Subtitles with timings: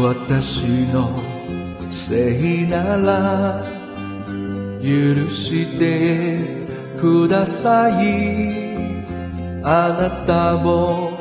[0.00, 1.22] 私の
[1.90, 3.62] せいなら
[4.80, 6.38] 許して
[7.00, 8.72] ください。
[9.64, 11.12] あなたも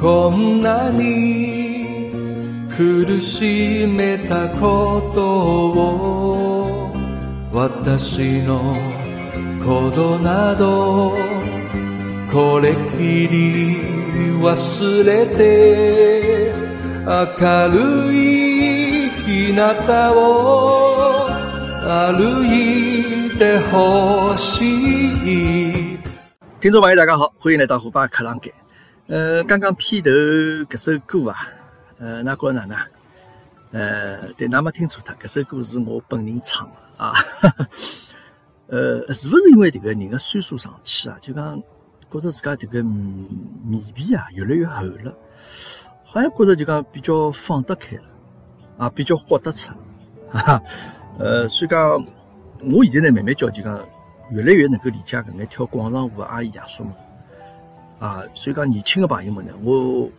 [0.00, 2.10] こんなに
[2.70, 5.20] 苦しめたこと
[5.70, 6.90] を
[7.52, 8.74] 私の
[9.64, 11.12] ことなど
[12.32, 13.76] これきり
[14.40, 16.43] 忘れて
[17.03, 21.27] 明るい日向を
[21.83, 25.99] 歩いてほしい
[26.61, 28.53] 听众朋友，大家好，欢迎来到虎爸课堂间。
[29.07, 30.09] 呃，刚刚片头
[30.69, 31.49] 搿首歌啊，
[31.97, 32.77] 呃，㑚觉着哪能？
[33.71, 37.13] 呃，对，㑚没听错脱，搿首歌是我本人唱的啊。
[38.67, 41.61] 呃，是勿是因为迭个人的岁数上去啊，就讲
[42.09, 45.13] 觉着自家迭个面皮啊越来越厚了，
[46.14, 48.02] 好像觉着就讲比较放得开了，
[48.78, 49.72] 啊，比较豁得出，
[50.30, 50.62] 哈哈。
[51.18, 52.06] 呃，所以讲，
[52.72, 53.78] 我现在呢慢慢叫就讲。
[54.30, 56.92] 越来越能够理解搿眼跳广场舞的阿姨爷叔们
[57.98, 60.10] 啊，所以讲年轻的朋友们呢，我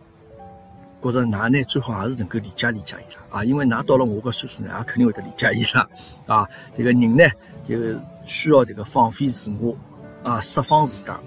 [1.02, 5.88] 觉着㑚呢最好还是能够理解理解伊拉啊，因为㑚到了我搿岁数呢，也肯定会得理解伊拉
[6.32, 6.48] 啊。
[6.76, 7.24] 这个人呢，
[7.64, 7.74] 就
[8.22, 9.76] 需要这个放飞自我
[10.22, 11.18] 啊，释放自家，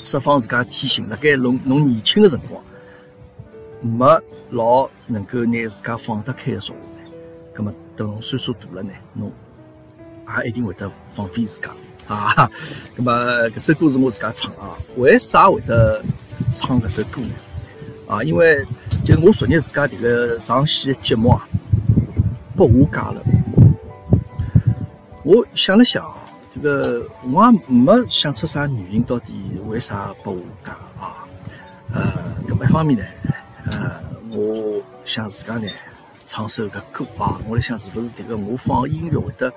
[0.00, 1.08] 释放自家天性。
[1.08, 2.60] 辣盖侬侬年轻的辰光，
[3.82, 7.10] 没老能够拿自家放得开的说话呢，
[7.52, 9.30] 葛末等侬岁数大了呢，侬
[10.42, 11.70] 也一定会得放飞自家。
[12.06, 12.50] 啊，
[12.96, 14.78] 那么这首歌是我自家唱啊。
[14.96, 16.02] 为啥会得
[16.50, 17.30] 唱这首歌呢？
[18.08, 18.64] 啊，因为
[19.04, 21.48] 就是我昨日自家这个上戏的节目啊，
[22.56, 23.22] 被下架了。
[25.24, 26.04] 我想了想，
[26.54, 29.34] 这个我也没想出啥原因，到底
[29.66, 30.32] 为啥被
[30.64, 30.72] 下架
[31.04, 31.26] 啊？
[31.92, 32.12] 呃，
[32.48, 33.04] 那么一方面呢，
[34.30, 35.68] 我想自家呢
[36.24, 39.52] 唱首个歌啊，我在想是不是这个我放音乐会得。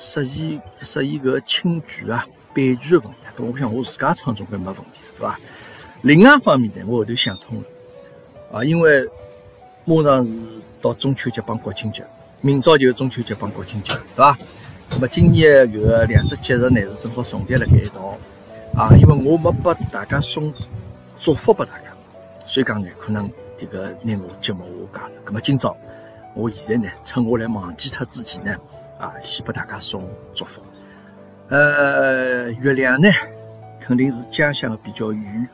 [0.00, 2.24] 涉嫌涉嫌个侵权啊、
[2.54, 5.36] 版权的问题，搿我想我自家唱总归没问题，对伐？
[6.02, 7.64] 另外一方面呢，我后头想通了
[8.52, 9.04] 啊，因为
[9.84, 10.32] 马上是
[10.80, 12.06] 到中秋节帮国庆节，
[12.40, 14.38] 明朝就是中秋节帮国庆节，对伐？
[14.90, 18.16] 那么今年搿个两只节日呢是正好重叠辣盖一道
[18.76, 20.54] 啊，因为我没拨大家送
[21.18, 21.87] 祝福拨大家，
[22.48, 25.12] 所以讲呢，可能这个拿我节目下架了。
[25.26, 25.76] 那么今朝
[26.34, 28.56] 我现在呢，趁我来忘记脱之前呢。
[28.98, 30.62] 啊，先给大家送祝福。
[31.50, 33.08] 呃，月亮呢，
[33.78, 35.48] 肯定是家乡的比较圆。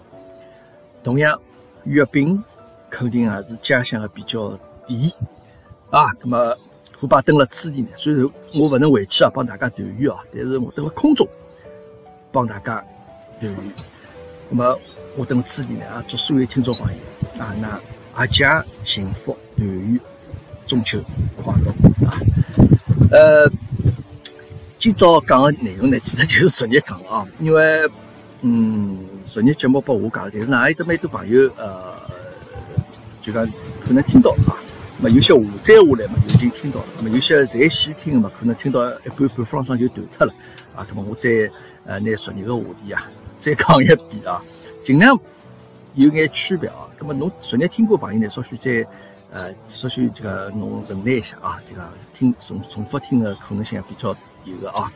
[1.03, 1.39] 同样，
[1.83, 2.43] 月饼
[2.89, 4.57] 肯定也是家乡的比较
[4.87, 5.11] 甜。
[5.91, 6.57] 啊，那么
[6.97, 8.25] 虎爸登了此地呢，虽然
[8.55, 11.29] 我不能回去啊，帮大家团圆啊，但是我登了空中
[12.31, 12.83] 帮大家
[13.41, 13.73] 团圆。
[14.49, 14.79] 那么
[15.17, 17.81] 我登了此地呢，啊，祝所有听众朋友啊，那
[18.17, 20.01] 阖家幸福团圆，
[20.67, 21.01] 中秋
[21.37, 22.19] 快乐啊！
[23.11, 23.51] 呃，
[24.77, 27.89] 今朝讲的内容呢，其实就是昨日讲的啊，因为
[28.41, 31.95] 嗯，昨日节目被我讲了，但是呢，也有得蛮多朋友呃，
[33.23, 33.47] 就讲
[33.87, 34.59] 可能听到啊，
[34.99, 40.35] 那么有些下载下来嘛，已经听到了，那么有些在线听的嘛，可能听到一半半方上就断脱了
[40.75, 41.31] 啊，那么我再
[41.85, 43.09] 呃拿昨日个话题啊，
[43.39, 44.43] 再讲一遍啊，
[44.85, 45.19] 尽量
[45.95, 48.87] 有眼区别啊，那么侬昨日听过朋友呢，稍许再。
[49.33, 54.93] 呃，稍许这个侬忍耐一下啊，这个听重重复听的可能性比较有的啊。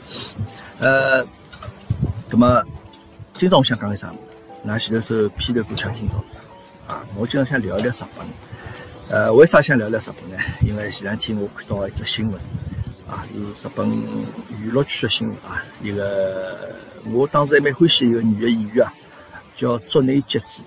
[0.79, 1.27] 呃，
[2.31, 2.63] 那么
[3.35, 4.15] 今朝我想讲个啥？
[4.63, 6.23] 那前头首片头歌曲听到
[6.87, 8.27] 啊，我今朝想聊一聊日本。
[9.09, 10.37] 呃，为啥想聊聊日本呢？
[10.61, 12.41] 因为前两天我看到一则新闻
[13.11, 13.91] 啊，是日本
[14.61, 16.77] 娱乐圈的新闻啊，一个
[17.07, 18.95] 我当时还蛮欢喜一个女的演员啊，
[19.59, 20.63] 叫竹内结子，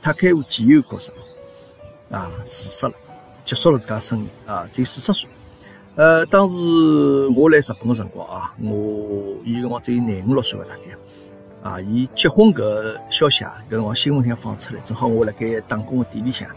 [0.00, 1.12] 她开户吉友角色
[2.10, 2.94] 啊，自杀了。
[3.44, 5.28] 结束了自家生命啊，只有四十岁。
[5.96, 6.54] 呃，当时
[7.36, 16.48] 我来日本的辰光啊，我伊辰光只有廿五六岁吧，大概啊，伊结婚搿消息啊，搿辰光新闻上放出来，正好我辣盖打工的店里向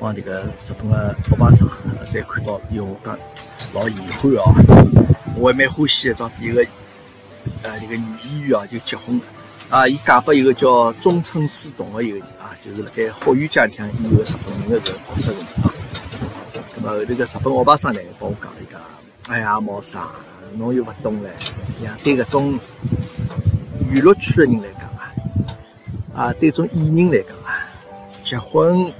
[0.00, 1.68] 帮迭个日本的欧巴桑
[2.06, 3.16] 侪看到，因为我讲
[3.74, 4.54] 老遗憾哦，
[5.36, 6.64] 我还蛮欢喜的，当时一个
[7.62, 9.22] 呃这个女演员啊就结婚了
[9.70, 15.72] 啊，伊嫁拨一个叫中村狮童的一个人啊，就是辣盖霍元甲里向演个日本人的搿角色的啊。
[16.82, 18.80] 后头个日本欧巴桑来帮我讲一讲，
[19.28, 20.08] 哎呀，毛啥，
[20.56, 22.58] 侬又勿懂唻，像对搿种
[23.88, 25.12] 娱乐圈的人来讲啊，
[26.16, 27.62] 啊，对种艺人来讲啊，
[28.24, 28.92] 结婚、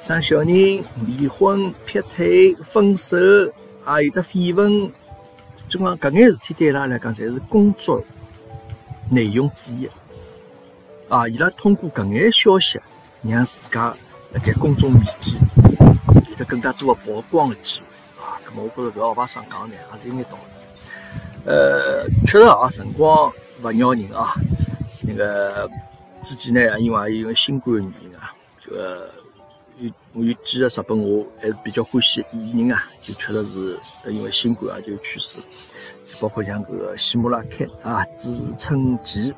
[0.00, 3.16] 生小人、离婚、劈腿、分手，
[3.84, 4.90] 啊，有的绯闻，
[5.68, 8.02] 就讲搿眼事体对伊拉来讲，侪是工作
[9.08, 9.88] 内容之一。
[11.08, 12.80] 啊，伊拉通过搿眼消息，
[13.22, 13.94] 让自家
[14.32, 15.38] 辣盖公众面前。
[16.38, 18.38] 得更加多的曝光的机会啊。
[18.44, 21.50] 那么我觉着搿个学生讲呢，还是有眼道理。
[21.50, 23.32] 呃，确实啊，辰光
[23.62, 24.34] 勿饶人啊。
[25.02, 25.68] 那个
[26.22, 29.10] 之前呢，因为因为新冠的原因啊，这个
[29.80, 35.40] 有我有几个日本我还是比较欢喜艺人啊，就确实是因为新冠啊就去世，
[36.20, 39.34] 包括像搿个西姆拉克啊、志村吉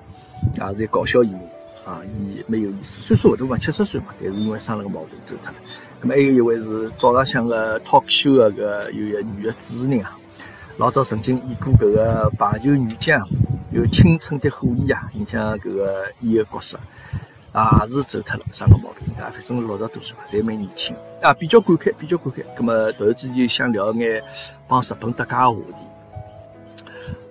[0.59, 1.51] 啊，是搞笑演员
[1.85, 3.01] 啊，伊蛮有意思。
[3.03, 5.59] 虽说后头嘛七十岁嘛，但是因为生了个毛病走脱了。
[6.03, 10.17] 咁么还有一位是早浪向个 talk show 个搿有一个女的主持人啊，
[10.79, 13.27] 老早曾经演过搿个排球女将。
[13.73, 15.09] 有青春的火焰啊！
[15.15, 16.81] 你像搿个演个角色，
[17.55, 19.31] 也是走脱了，生个毛病啊？
[19.33, 20.93] 反正六十多岁嘛，侪蛮年轻
[21.23, 22.43] 啊，比较感慨，比较感慨。
[22.57, 24.21] 葛么突然之间想聊眼
[24.67, 25.85] 帮日本搭界个话题。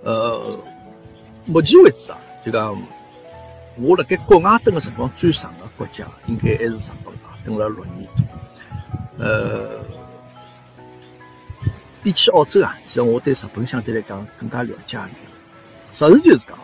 [0.06, 0.58] 呃，
[1.46, 2.74] 目前为止啊，就讲
[3.82, 9.26] 我辣盖国外蹲个辰光最长个国家，应该还是日本吧，蹲了六年多。
[9.26, 9.80] 呃，
[12.04, 15.16] 比起澳洲啊，其实我对日本相对来讲更加了解一点。
[15.94, 16.58] 实事求是讲，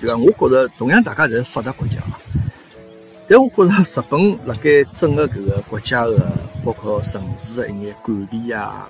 [0.00, 2.16] 就讲我觉着同样大家侪是发达国家嘛，
[3.28, 6.32] 但我觉着日本辣盖整个搿个国家的，
[6.64, 8.88] 包括城市的一眼管理啊，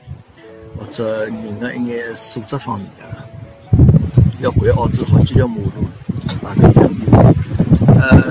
[0.79, 3.25] 或者人的一眼素质方面啊，
[4.43, 5.87] 要回澳洲好几条马路
[6.47, 7.02] 啊，搿方面。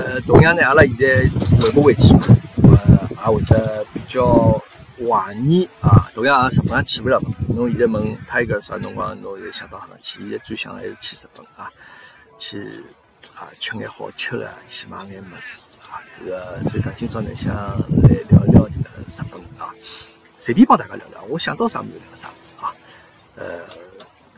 [0.04, 2.26] 呃，同样呢，阿拉现在回不回去嘛，
[2.64, 4.60] 呃，也会得比较
[4.98, 7.30] 怀念啊，同样也日本也去不了嘛。
[7.48, 10.18] 侬现在问他一个啥辰光，侬现在想到何去？
[10.22, 11.70] 现在最想还是去日本啊，
[12.36, 12.82] 去
[13.36, 16.02] 啊吃眼好吃的，去买眼物事啊。
[16.18, 19.72] 这个所以讲，今朝呢想来聊聊这个日本啊，
[20.40, 21.22] 随便帮大家聊聊。
[21.28, 22.74] 我想到啥物事聊啥物事啊。
[23.36, 23.60] 呃，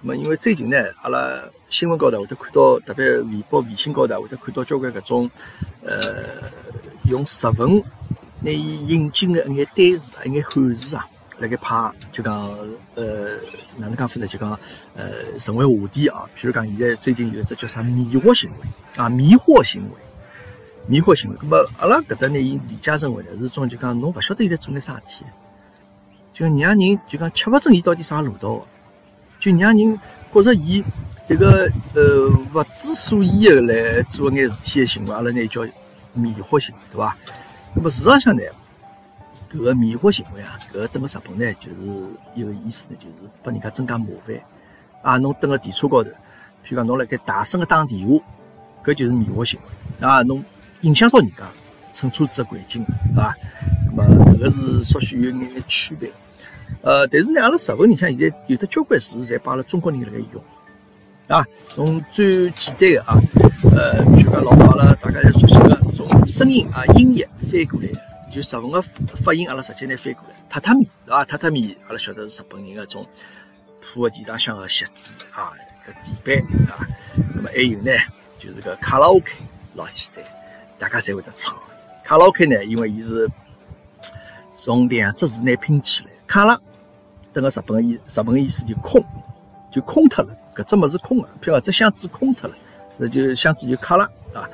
[0.02, 1.18] 那么因为最近呢，阿拉
[1.74, 5.28] 新闻高头会得看到，特别微博、微信高头会得看到交关搿种
[5.82, 6.22] 呃
[7.06, 7.82] 用日文
[8.38, 11.04] 拿伊引进的一眼单词、一眼汉字啊。
[11.38, 12.48] 辣盖拍就讲
[12.94, 13.34] 呃
[13.76, 14.26] 哪能讲法呢？
[14.28, 14.56] 就讲
[14.94, 16.22] 呃成为话题啊。
[16.38, 19.90] 譬如讲现在最近有一只叫啥迷惑行为啊，迷惑行为，
[20.86, 21.36] 迷惑行为。
[21.42, 25.24] 那么阿拉搿搭呢，伊理解成为呢是种就讲侬勿晓得伊在做眼啥事体，
[26.32, 28.64] 就让人就讲吃勿准伊到底啥路道，
[29.40, 29.98] 就让人
[30.32, 30.84] 觉着伊
[31.26, 35.62] 这个呃勿知所以的来做眼事体的行为，阿拉呢叫
[36.12, 37.16] 迷惑行为，对伐？
[37.74, 38.42] 那么事实上呢？
[39.50, 41.76] 搿个迷惑行为啊，搿个登个日本呢，就是
[42.34, 44.36] 有意思呢，就是拨人家增加麻烦
[45.00, 45.16] 啊。
[45.16, 48.14] 侬登个电车高头，譬如讲侬辣盖大声个打电话，
[48.84, 49.60] 搿就是迷惑行
[50.00, 50.22] 为啊。
[50.22, 50.44] 侬
[50.80, 51.44] 影响到人家
[51.92, 53.34] 乘车子个环境，是伐？
[53.86, 56.10] 那么搿个是稍许有眼区别。
[56.82, 60.42] 呃，但是呢，阿拉日本人像现在有的交关词侪帮阿拉中国人辣盖用
[61.28, 61.44] 啊。
[61.68, 63.16] 从最简单的啊，
[63.74, 67.88] 呃，譬如讲老早阿拉大家侪熟悉个，从声音啊音译翻过来。
[68.30, 71.24] 就日文个发音，阿拉直接拿翻过来，榻榻米，对伐？
[71.24, 73.06] 榻榻米，阿拉晓得是日本人个种
[73.80, 75.52] 铺个地上向个席子啊，
[75.86, 76.36] 个地板
[76.68, 76.82] 啊。
[77.34, 77.92] 那么还有呢，
[78.36, 79.32] 就是个卡拉 OK，
[79.74, 80.24] 老简单，
[80.80, 81.56] 大家侪会得唱。
[82.02, 83.30] 卡拉 OK 呢，因为伊是
[84.56, 86.60] 从两只字拿拼起来，卡拉，
[87.32, 89.04] 等个日本意，日本意思就空，
[89.70, 92.56] 就空脱了，搿只物事空个，譬如讲只箱子空脱了，
[92.96, 94.48] 那就箱子就卡了啊，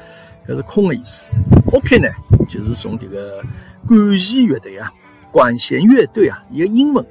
[0.46, 1.30] 搿是空个意思。
[1.72, 2.08] OK 呢，
[2.48, 3.42] 就是从迭个。
[3.88, 4.92] 管弦乐队啊，
[5.32, 7.04] 管弦乐队啊，一个英文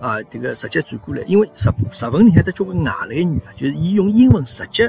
[0.00, 4.88] 啊，这个直接转过来，因为日日文里向得交关外来语啊，就是伊用英文直接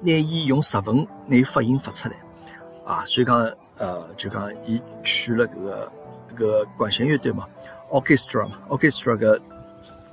[0.00, 2.16] 拿伊用日文拿伊发音发出来
[2.84, 3.36] 啊，所以讲
[3.78, 5.92] 呃，就讲伊取了这个
[6.28, 7.46] 这个管弦乐队嘛
[7.88, 9.40] ，orchestra 嘛，orchestra 个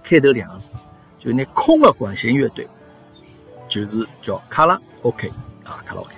[0.03, 0.73] 开头两个字，
[1.19, 2.67] 就那空的管弦乐队，
[3.67, 5.29] 就是叫卡拉 OK
[5.63, 6.15] 啊，卡拉 OK。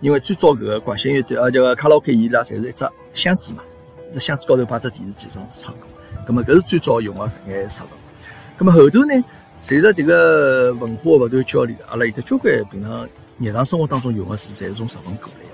[0.00, 3.62] 因为最早搿个管弦乐队，呃，叫个卡拉 OK，伊拉侪是一只箱子嘛，
[4.10, 5.86] 一只箱子高头摆只电视机，装子唱歌。
[6.26, 7.90] 咁么搿是最早用个搿眼设备。
[8.58, 9.24] 咁么后头呢，
[9.60, 13.08] 随着迭个文化勿断交流，阿拉有得交关平常
[13.38, 15.46] 日常生活当中用个词，侪是从日文过来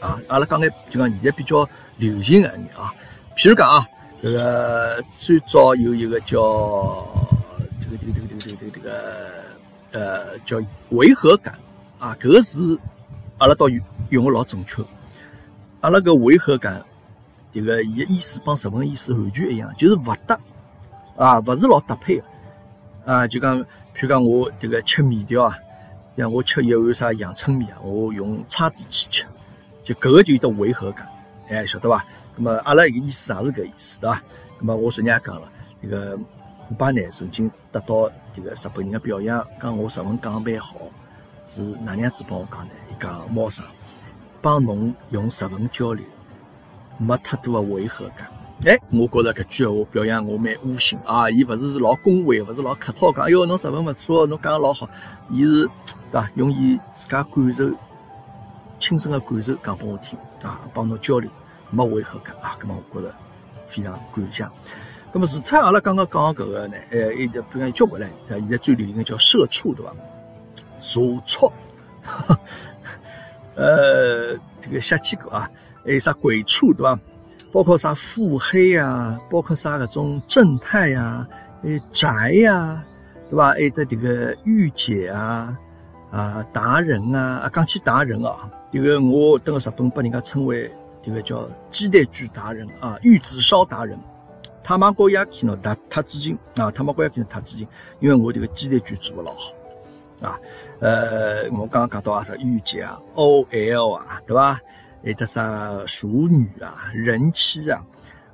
[0.00, 0.06] 个。
[0.06, 2.94] 啊，阿拉讲眼就讲现在比较流行个眼啊，
[3.36, 3.84] 譬如讲啊，
[4.22, 6.38] 这个最早有一个叫
[7.96, 9.44] 这个这个这个这个这个这个
[9.92, 11.54] 呃叫违和感
[11.98, 12.78] 啊，搿个是。
[13.38, 14.84] 阿拉倒用用个老正确，
[15.80, 16.80] 阿拉个违和感，
[17.52, 20.38] 迭个伊个意思帮日文意思完全一样，就是勿搭
[21.16, 22.24] 啊，勿是老搭配个
[23.04, 23.26] 啊。
[23.26, 25.58] 就讲，譬如讲我迭个吃面条啊，
[26.16, 29.26] 像我吃一碗啥阳春面啊，我用叉子去吃，
[29.82, 31.08] 就搿个就有得违和感，
[31.48, 32.04] 哎，晓得伐？
[32.36, 34.22] 那么阿拉个意思也是搿意思，对伐？
[34.60, 35.48] 那么我昨日也讲了，
[35.82, 36.16] 迭个
[36.72, 40.76] 虎爸呢曾经得到这个日本人的表扬，讲我日文讲蛮好。
[41.44, 42.72] 是哪样子帮我讲呢？
[42.90, 43.62] 伊讲猫生
[44.40, 46.02] 帮侬用日文交流，
[46.96, 48.26] 没太多的违和感
[48.64, 51.28] 哎，我觉着搿句闲话表扬我蛮悟性啊！
[51.28, 54.88] 伊勿是老恭维，勿是老客套讲，哎哟，侬日文勿错，侬讲老好。
[55.28, 55.68] 伊是
[56.10, 56.30] 对伐？
[56.36, 57.70] 用伊自家感受、
[58.78, 61.30] 亲身的感受讲拨我听啊，帮侬交流，
[61.68, 62.56] 没违和感啊。
[62.58, 63.14] 搿么我觉着
[63.66, 64.46] 非常感谢。
[65.14, 69.94] 那么除脱阿拉刚刚讲个搿个呢，呃，一个比如讲交关唻，现在最流行个叫社畜，对伐？
[70.80, 71.52] 社畜，
[73.54, 75.50] 呃，这个瞎几个啊，
[75.84, 76.98] 还有啥鬼畜，对伐？
[77.52, 81.28] 包括啥腹黑啊，包括啥搿种正太呀，
[81.64, 82.82] 诶宅呀，
[83.28, 83.50] 对吧？
[83.50, 85.54] 还得这个御姐啊，
[86.10, 93.98] 啊达人啊，啊讲起达人啊，这个我登个日本把人家称为这个叫鸡蛋卷达人啊，玉子烧达人。
[94.64, 97.66] 他妈高亚克呢，他他致敬啊，他妈高亚克他致敬，
[98.00, 99.52] 因为我这个鸡蛋卷做的老好
[100.20, 100.38] 啊。
[100.80, 104.60] 呃，我刚刚讲到啊，啥御姐啊，O L 啊，对吧？
[105.04, 107.84] 还得啥熟女啊、人妻啊？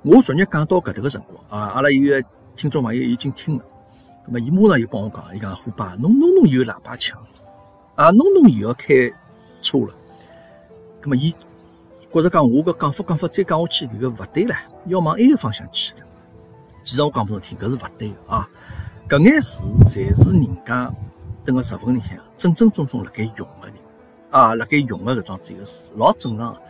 [0.03, 2.23] 我昨日讲到搿头个辰光啊，阿拉有个
[2.57, 3.65] 听众朋友已经听了，
[4.27, 7.19] 葛末伊马上又帮我讲，伊讲虎爸，侬侬侬有喇叭腔
[7.95, 8.95] 啊，侬侬又要开
[9.63, 9.95] 车了，
[11.01, 11.35] 葛末伊
[12.13, 14.55] 觉着讲我搿讲法讲法再讲下去，迭个勿对了，
[14.87, 16.01] 要往埃个方向去了。
[16.89, 18.49] 其实我讲拨侬听，搿是勿对个啊，
[19.07, 20.91] 搿眼字侪是人家
[21.45, 23.75] 等个日文里向正正宗宗辣盖用个人。
[24.31, 26.61] 啊，辣盖用个搿桩子个词，老正常个。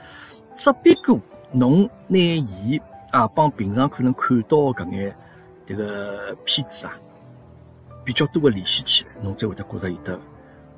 [0.56, 1.20] 只不过
[1.52, 2.82] 侬拿伊
[3.12, 5.16] 啊，帮平常可能看到搿眼
[5.64, 6.94] 迭个片子啊，
[8.04, 10.18] 比较多个联系起来，侬才会得觉着有得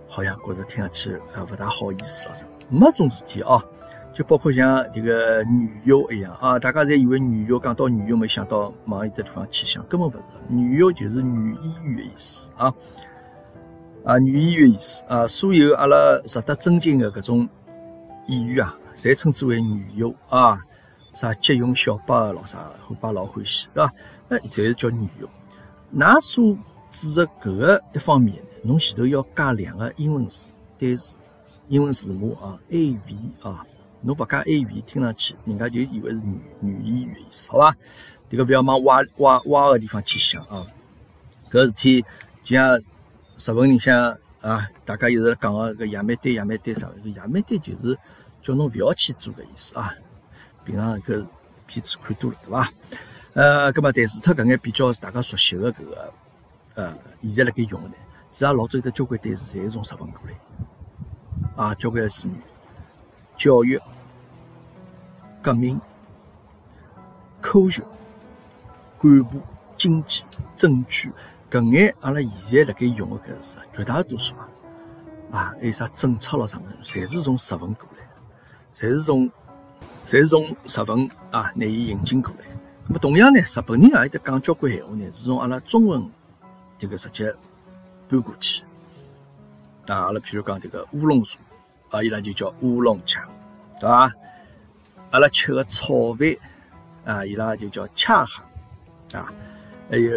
[0.07, 2.35] 好像觉着听上去呃勿大好意思了。
[2.69, 3.65] 没种事体啊，
[4.13, 10.33] 就包括像迭个女优一样啊，大家侪以为女优讲到女优，没想到往一个地方去想，根本勿是。
[10.49, 12.75] 女优就是女演员的意思啊。
[14.05, 17.49] 啊，女演员意思啊，所有阿拉值得尊敬的搿种
[18.27, 20.61] 演员啊，侪称之为女优啊。
[21.13, 23.93] 啥吉永小八老啥，后爸老欢喜，对伐？
[24.29, 25.29] 哎，侪是叫女优。
[25.99, 26.57] 㑚所
[26.89, 31.19] 指的搿个一方面，侬前头要加两个英文字单词，
[31.67, 33.67] 英文字母啊，A V 啊，
[34.03, 37.77] 侬勿加 A V，听上去人家就以为是女女演员意思，好伐？
[38.31, 40.67] 迭个勿要往歪歪歪个地方去想啊。
[41.51, 42.03] 搿事体
[42.43, 42.81] 就像。
[43.43, 46.87] 日文里向啊，大家一直讲个个亚美对亚美对啥？
[47.03, 47.99] 个亚美对就是
[48.43, 49.95] 叫侬勿要去做个意思啊。
[50.63, 51.27] 平常搿
[51.67, 52.71] 片子看多了，对伐？
[53.33, 56.13] 呃，葛末但是脱搿眼比较大家熟悉个搿个
[56.75, 57.95] 呃，现在辣盖用个呢，
[58.31, 62.33] 其实老早有得交关单词侪是从日文过来啊，交关词语，
[63.41, 63.81] 教育、
[65.41, 65.81] 革命、
[67.41, 67.83] 科学、
[69.01, 69.41] 干部、
[69.79, 71.11] 经济、政治。
[71.51, 74.47] 搿眼阿拉现在辣盖用的搿个词，绝大多数啊，
[75.33, 78.13] 啊，还有啥政策咯啥物事，侪是从日文过来的，
[78.75, 79.27] 侪是从，
[80.05, 82.45] 侪是从日文啊，拿伊引进过来。
[82.87, 86.07] 那么同样呢，日本人也有得讲交关闲话呢，是从阿拉中文
[86.79, 87.35] 这个直接
[88.07, 88.65] 搬过去。
[89.87, 91.41] 啊，阿拉譬如讲这个乌龙茶，
[91.91, 93.29] 啊，伊拉就叫乌龙茶，
[93.79, 94.13] 对伐？
[95.11, 96.37] 阿拉吃个炒饭，
[97.05, 98.45] 啊，伊拉就叫恰哈，
[99.15, 99.33] 啊，
[99.91, 100.11] 还有。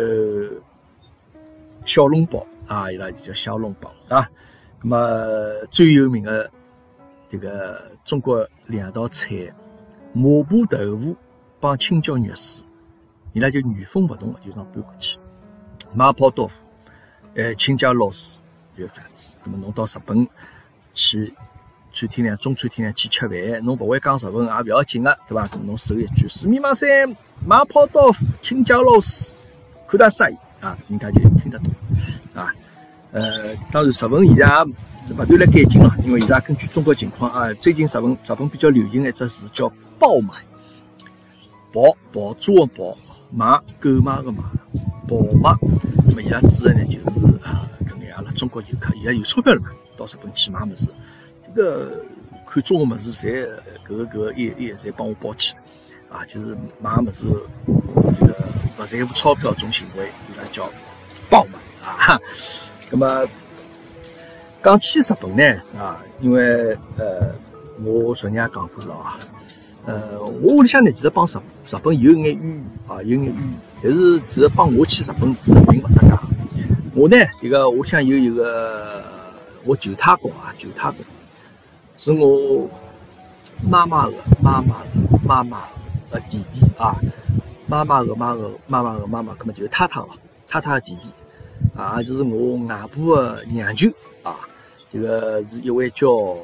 [1.86, 4.25] 小笼包啊，伊拉就叫小笼包啊。
[4.82, 6.50] 那么最有名的
[7.27, 9.53] 这个中国两道菜，
[10.13, 11.13] 麻婆豆腐
[11.60, 12.63] 帮青椒肉丝，
[13.34, 15.20] 伊拉就原封不动的就这样搬过去。
[15.94, 16.63] 麻婆豆腐，
[17.36, 18.39] 呃，青椒肉丝
[18.77, 19.36] 就这样子。
[19.44, 20.25] 那么侬到日本
[20.94, 21.34] 去
[21.92, 25.49] 餐厅里、中餐厅里去吃饭，侬不会讲日文也不要紧个，对吧？
[25.64, 27.16] 侬说一句“すみません”，
[27.47, 29.47] 麻婆豆腐、青椒肉丝，
[29.87, 30.32] 看大赛。
[30.61, 31.73] 啊，人家就听得懂
[32.35, 32.52] 啊。
[33.12, 34.66] 呃，当然，日文现在
[35.08, 40.35] 也不断来改进了，因为现在根据中国情况啊，最近日本日本比较流行的一只词叫“爆买”，
[41.73, 42.99] 爆爆炸的爆，
[43.30, 44.42] 买购买的买，
[45.06, 45.56] 爆买。
[46.08, 47.06] 那么伊拉指的呢，就是
[47.44, 50.92] 啊，搿眼阿拉中国游客，现在有钞票了嘛，到日本去买物事，这
[51.55, 51.91] 个
[52.45, 53.48] 看中个物事，侪
[53.88, 55.55] 搿个搿个一一侪帮我包起
[56.10, 57.25] 啊，就是买物事
[58.19, 58.36] 这个
[58.77, 60.43] 勿在乎钞票种行为伊拉。
[60.51, 60.69] 叫
[61.29, 61.57] 爆买
[61.88, 62.19] 啊！
[62.91, 63.25] 那么
[64.62, 67.33] 讲起日本呢啊，因为呃，
[67.83, 69.19] 我昨日也讲过了啊，
[69.88, 71.29] 呃，我屋里向呢其实帮日
[71.72, 73.36] 日本有眼渊源啊，有眼渊源，
[73.81, 76.13] 但是其实帮我去日本是并勿搭界。
[76.93, 79.03] 我呢，这个屋里向有一个
[79.63, 81.00] 我舅太公啊，舅太公
[81.97, 82.69] 是我
[83.67, 85.63] 妈妈的妈妈的妈妈
[86.09, 86.95] 的弟弟啊，
[87.67, 90.09] 妈妈的妈的妈妈的妈妈，根本就是太太了。
[90.47, 91.09] 太太的弟弟
[91.75, 93.89] 啊，就是我外婆的娘舅
[94.21, 94.35] 啊，
[94.91, 96.38] 这个是一位叫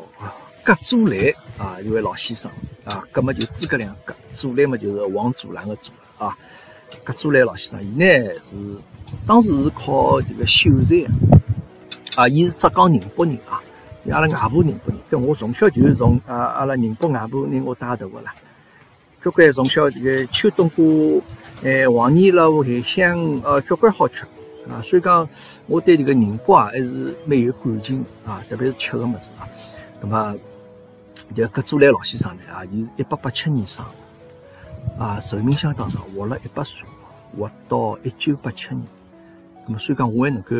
[0.63, 2.50] 葛祖来啊，一位老先生
[2.86, 6.36] 啊，葛么就诸葛亮葛祖来嘛就是王祖蓝个祖啊。
[7.03, 8.06] 葛祖来老先生，伊呢
[8.50, 8.77] 是
[9.27, 11.06] 当时是靠这个秀才
[12.15, 13.62] 啊，伊是浙江宁波人啊，
[14.12, 18.34] 阿拉外婆宁波人，跟我从小就是从啊阿拉宁波外婆让我带大个啦。
[19.24, 21.22] 交关从小这个秋冬瓜，
[21.63, 24.25] 哎，黄泥捞海香，呃，交关好吃
[24.70, 24.82] 啊。
[24.82, 25.28] 所以讲，
[25.68, 29.48] 我对这个宁波啊还是蛮有感情啊，特别是吃个物事啊。
[30.01, 30.36] 那么，
[31.36, 33.86] 就搿祖来老先生呢啊，伊一八八七年生。
[34.98, 36.88] 啊，寿命相当长，活了一百岁，
[37.38, 38.82] 活到一九八七年。
[39.66, 40.56] 那么，所以讲我还能够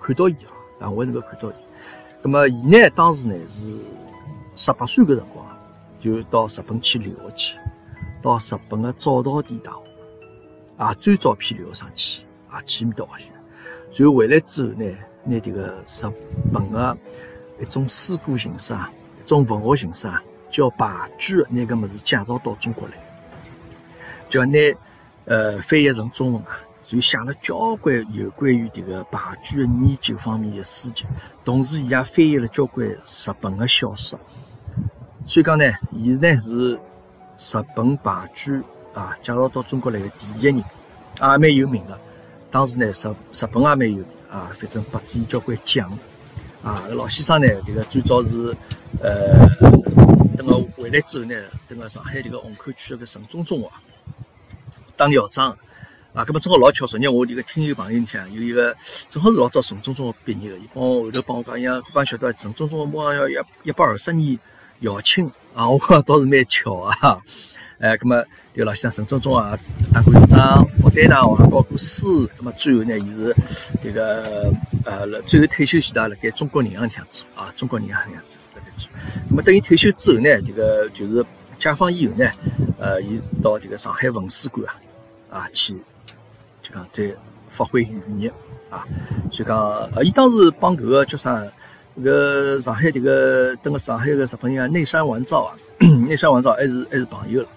[0.00, 0.34] 看到伊
[0.80, 1.54] 啊，我还能够看到伊。
[2.26, 3.76] 那么，伊呢，当时呢是
[4.54, 5.44] 十八岁个辰光，
[6.00, 7.58] 就到日本去留学去，
[8.22, 9.78] 到日本的早稻田大学
[10.78, 13.30] 啊，最早批留学生去啊，去面搭学习。
[13.90, 14.90] 随后回来之后呢，
[15.22, 16.06] 拿这个日
[16.50, 16.96] 本的
[17.60, 18.90] 一种诗歌形式啊，
[19.22, 22.94] 一种文学形式啊，叫白居那个么子介绍到中国来。
[24.30, 24.58] 叫拿
[25.26, 31.06] 呃翻译成中文啊，就写了交关有关于这个白居的研究方面的书籍，
[31.44, 32.98] 同时伊也翻译了交关日
[33.40, 34.18] 本的小说。
[35.26, 38.62] 所以讲呢，伊呢是日本白居
[38.92, 40.64] 啊介绍到中国来的第一人，也
[41.20, 41.98] 蛮有名的。
[42.50, 45.90] 当时呢，日日本也蛮有名啊，反正拨予交关奖
[46.62, 46.84] 啊。
[46.90, 48.54] 老先生呢，这个最早是
[49.00, 49.48] 呃，
[50.36, 51.34] 等个回来之后呢，
[51.66, 53.68] 等个上海这个虹口区这个城中中学。
[54.96, 55.56] 当校长
[56.14, 58.72] 啊，搿么正好老巧，昨日我这个听友朋友里向有一个
[59.08, 64.38] 正好是老早城中中学毕业的，伊帮我后头帮我讲，伊讲刚晓得城中中学马上要一一百二十年
[64.80, 67.20] 校庆啊， 我讲倒是蛮巧啊。
[67.80, 69.58] 哎，搿么对老先生城中中学
[69.92, 73.36] 当过校长，复旦大学教过书，搿么最后呢，伊是
[73.82, 74.52] 这个
[74.84, 78.88] 呃，最后退休前头辣盖中国银行里向做啊，中国银行里向做辣盖做。
[79.32, 81.26] 搿么等于退休之后呢，这个就是
[81.58, 82.30] 解放以后呢，
[82.78, 84.78] 呃，伊到这个上海文史馆啊。
[85.30, 85.74] 啊，去
[86.64, 87.14] 就讲再
[87.50, 88.32] 发挥余热
[88.70, 88.88] 啊，
[89.30, 89.56] 所以讲，
[89.94, 91.44] 呃，伊当时帮搿个叫啥，
[91.98, 95.54] 搿个上海迭个等个上海个日本人啊，内山完造啊，
[96.08, 97.48] 内山完造还是还是朋友了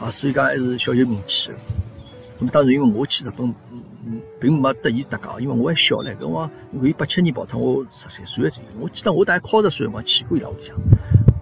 [0.00, 1.54] 啊，所以讲还是小有名气的。
[2.38, 10.74] 那么当然，因为我去日本，嗯嗯，并没得伊搭界，因为我还小嘞，搿我因为八七年跑脱，我十三岁左右，我记得我大概考十岁辰光去过伊拉屋里向，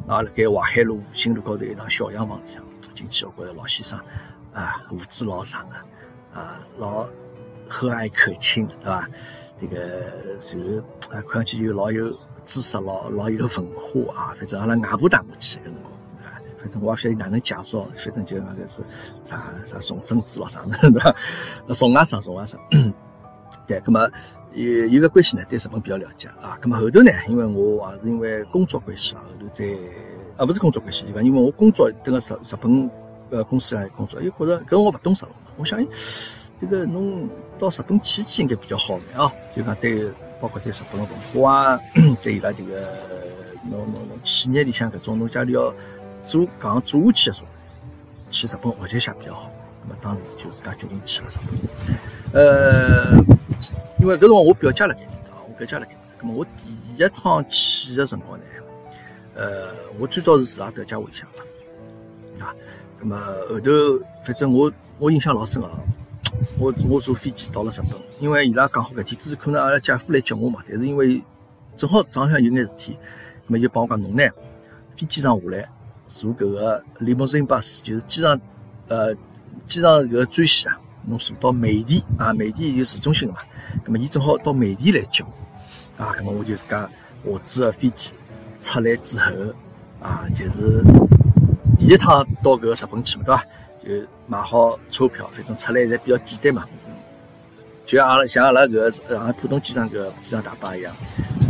[0.09, 2.63] 啊，辣盖淮海路新路高头一幢小洋房里向
[2.95, 3.99] 进去，我觉着老先生。
[4.53, 5.83] 啊，胡子老长啊，
[6.35, 7.07] 啊，老
[7.69, 9.09] 和蔼可亲，对吧？
[9.61, 10.03] 这个
[10.41, 10.77] 随后
[11.11, 12.11] 啊，看上去就老有
[12.45, 14.35] 知识，老老有文化啊。
[14.37, 15.93] 反正阿拉外婆带我去个辰光，
[16.25, 18.83] 啊，反正我也晓得哪能介绍，反正就那个是
[19.23, 21.15] 啥啥宋生子咯啥的， 对吧？
[21.73, 22.57] 宋外甥，宋外甥。
[23.67, 24.11] 对，那么
[24.55, 26.59] 有有个关系呢，对日本比较了解啊。
[26.61, 29.65] 那么后头呢，因为我也是因为工作关系啊，后头在
[30.37, 31.23] 啊，不是工作关系，对吧？
[31.23, 32.91] 因为我工作等个日日本。
[33.33, 35.87] 呃，公司来工作，又觉着搿我勿懂日文，我想，哎，
[36.61, 37.27] 这个侬
[37.59, 40.07] 到日本去去应该比较好嘛啊，就讲对，
[40.39, 41.81] 包括对日本的文化啊，
[42.21, 42.95] 在伊拉这个
[43.71, 45.73] 侬侬侬企业里向搿种侬家里要
[46.23, 47.49] 做讲做下去的时候，
[48.31, 49.51] 去日本学习一下比较好。
[49.83, 51.37] 那么当时就自家决定去了日
[52.33, 52.39] 本。
[52.39, 53.17] 呃，
[53.99, 58.45] 因为搿辰光我表姐辣盖面搭，我表姐辣盖，那么我第一趟去的辰光呢，
[59.37, 62.55] 呃，我最早是住阿表姐屋里向嘛，啊。
[63.05, 63.17] 那么
[63.49, 63.71] 后头，
[64.25, 65.69] 反正我我印象老深啊，
[66.57, 71.21] 我我坐飞机到了日本，因为伊拉讲好搿天子可能阿拉姐夫来接我嘛，但是因为
[71.77, 72.97] 正好早上有眼事体，
[73.49, 74.23] 那么就帮我讲侬呢，
[74.97, 75.69] 飞机上下来
[76.07, 78.41] 坐搿个 limousine bus，就是机场
[78.87, 79.13] 呃
[79.67, 83.39] 机场搿个专线啊，侬坐到美的啊，美的就市中心嘛，
[83.85, 86.89] 那么伊正好到美的来接我啊，那么我就自家
[87.25, 88.13] 下子个飞机
[88.61, 89.33] 出来之后
[90.01, 90.85] 啊，就是。
[91.85, 93.45] 第一趟到搿个日本去嘛，对伐？
[93.83, 93.89] 就
[94.29, 96.65] 买好车票，反正出来侪比较简单嘛。
[97.85, 100.95] 就像阿拉像阿拉搿个上海浦东机场搿机场大巴一样，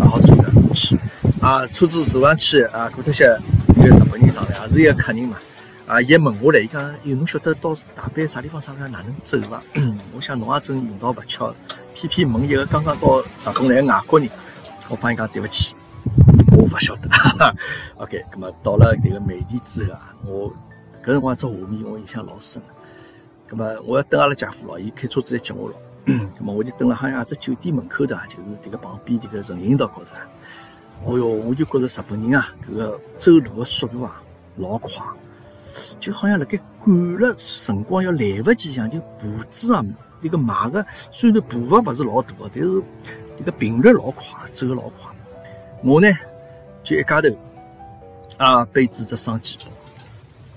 [0.01, 0.99] 买好车票去。
[1.43, 3.25] 啊，车子坐上去啊，过脱些
[3.77, 5.37] 有日本人上来，也是一个客人嘛。
[5.87, 9.63] 啊，伊问下来，伊讲：，有，侬晓得到大阪啥地方啥地方哪能走伐？
[10.17, 11.55] 我想侬也真运道勿巧，
[11.95, 14.31] 偏偏问一个刚刚到日本来外国人，
[14.89, 15.75] 我帮伊讲对勿起。
[16.57, 17.09] 我勿晓得
[17.97, 20.51] ，OK，咁么到了这个美的之后啊，我
[21.03, 22.63] 搿辰光只画面我印象老深。
[23.49, 25.77] 咁么我要等阿拉姐夫咯，伊开车子来接我咯。
[26.07, 30.07] 咁么我就等了好像只酒店门口的，就是这个旁边这个人行道高头。
[31.05, 34.23] 哦哟，我就觉着日本人啊，搿个走路的速度啊
[34.57, 34.91] 老快，
[36.01, 39.85] 就好像辣盖赶了辰光要来勿及一样，就步子啊，
[40.21, 42.83] 这个迈个虽然步伐勿是老大，但是
[43.39, 45.12] 这个频率老快，走老快。
[45.83, 46.09] 我呢？
[46.85, 47.29] 就一家头，
[48.39, 49.73] 啊，背着只双肩包，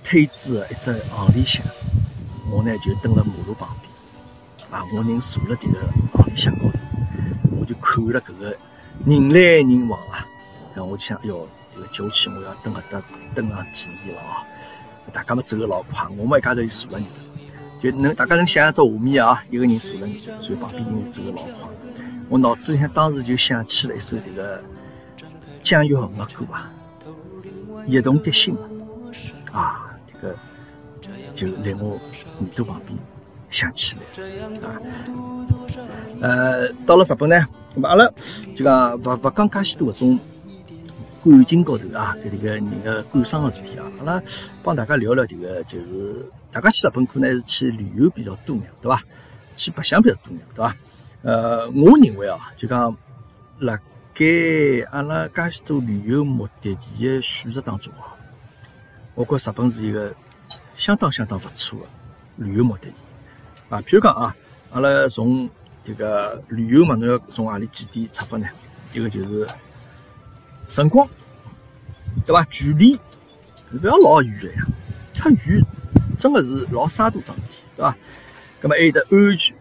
[0.04, 1.64] 推着一只行李箱，
[2.52, 5.80] 我呢就蹲辣马路旁边，啊，我人坐辣迭个
[6.14, 6.80] 行李箱高头，
[7.60, 8.56] 我就看了搿个
[9.06, 10.26] 人来人往啊，
[10.76, 13.02] 然后我就想，哎哟，迭个酒气我要蹲搿搭
[13.34, 14.46] 蹲上几年了啊！
[15.14, 21.70] 大家嘛走个老快，我嘛一家头就坐辣里头，就能大家能想象只画面啊，一个人坐辣里头，然后旁边人走个老快。
[22.30, 24.64] 我脑子里向当时就想起了一首迭个
[25.66, 26.72] 姜育恒的歌啊，
[27.88, 28.56] 《一动的心》
[29.52, 30.36] 啊，迭个
[31.34, 32.00] 就在我
[32.40, 32.96] 耳朵旁边
[33.50, 34.04] 响起来
[34.70, 34.80] 啊。
[36.22, 38.08] 呃，到了日本呢，那么阿拉
[38.56, 40.20] 就讲勿勿讲介许多搿种
[41.24, 44.22] 感情高头啊，搿迭个人的感伤的事体啊，阿拉
[44.62, 49.02] 帮大家聊聊迭个，就是大家去日本可能还是去旅游比较多眼，对伐？
[49.56, 50.76] 去白相比较多眼，对伐？
[51.24, 52.96] 呃，我认为啊，就讲
[53.58, 53.76] 辣
[54.16, 58.16] 盖阿拉介许多旅游目的地的选择当中啊，
[59.14, 60.16] 我觉日本是一个
[60.74, 61.86] 相当相当不错的
[62.38, 62.94] 旅游目的地
[63.68, 63.82] 啊。
[63.82, 64.34] 譬如讲啊，
[64.72, 65.50] 阿拉从
[65.84, 68.48] 这个旅游嘛，侬要从何里几点出发呢？
[68.94, 69.46] 一个就是
[70.70, 71.06] 辰光，
[72.26, 72.42] 对伐？
[72.46, 72.98] 距离
[73.82, 74.66] 不要老远的呀，
[75.14, 75.62] 太远
[76.18, 77.94] 真的是老沙土桩事体，对伐？
[78.62, 79.54] 那么还有得安全。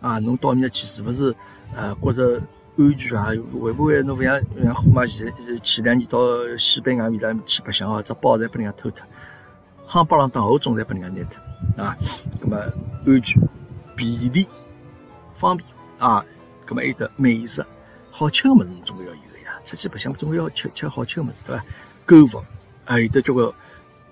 [0.00, 1.32] 啊，侬到面去是勿是
[1.76, 2.40] 呃觉着
[2.78, 3.26] 安全啊？
[3.60, 6.18] 会不会侬勿像像虎妈前前两年到
[6.56, 9.04] 西班牙面搭去白相哦，只包侪被人家偷脱，
[9.88, 11.96] 夯巴啷当后总侪被人家拿脱啊。
[12.40, 12.56] 那么
[13.04, 13.42] 安全、
[13.96, 14.46] 便利、
[15.34, 16.24] 方便啊，
[16.68, 17.66] 那么还有得美食，
[18.12, 19.58] 好吃个物事总归要有个呀。
[19.64, 21.64] 出去白相总归要吃吃好吃个物事对伐？
[22.06, 22.44] 购物
[22.84, 23.52] 还有得交关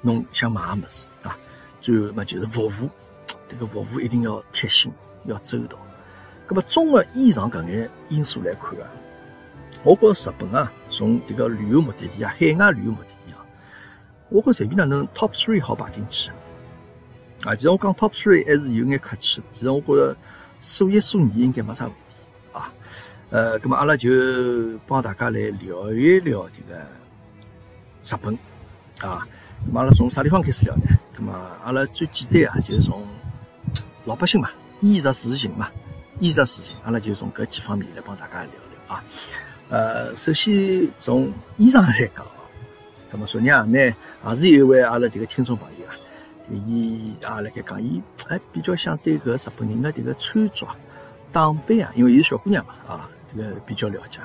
[0.03, 1.39] 侬想买个物事啊。
[1.81, 2.91] 最后嘛就是服务，
[3.49, 4.93] 这个服务一定要贴心。
[5.27, 5.77] 要周到，
[6.49, 8.87] 咁么综合以上搿眼因素来看啊，
[9.83, 13.45] 我觉着日本啊，从迭个旅游目的地啊，海外旅游目的地啊，
[14.29, 16.31] 我觉随便哪能 top three 好排进去
[17.45, 17.55] 啊。
[17.55, 20.17] 其实我讲 top three 还是有眼客气，其实我觉着
[20.61, 22.73] 数一数二应该没啥问题啊。
[23.31, 24.11] 呃，咁么阿拉就
[24.87, 26.79] 帮大家来聊一聊迭个
[28.05, 28.39] 日本
[29.01, 29.27] 啊。
[29.69, 30.83] 咁阿拉从啥地方开始聊呢？
[31.19, 31.33] 咁么
[31.65, 33.05] 阿拉最简单啊，就是从
[34.05, 34.49] 老百姓嘛。
[34.83, 35.71] 衣食住行嘛，
[36.19, 39.05] 衣食住行，阿拉就从搿几方面来帮大家聊聊啊。
[39.69, 42.25] 呃，首先从衣裳来讲，
[43.11, 45.93] 那么昨日啊，呢也是有一位阿拉迭个听众朋友啊，
[46.67, 50.67] 伊也辣盖讲，伊哎比较想对搿日本人的迭个穿着
[51.33, 54.21] 打扮啊，因为伊是小姑娘嘛啊，这个比较了解。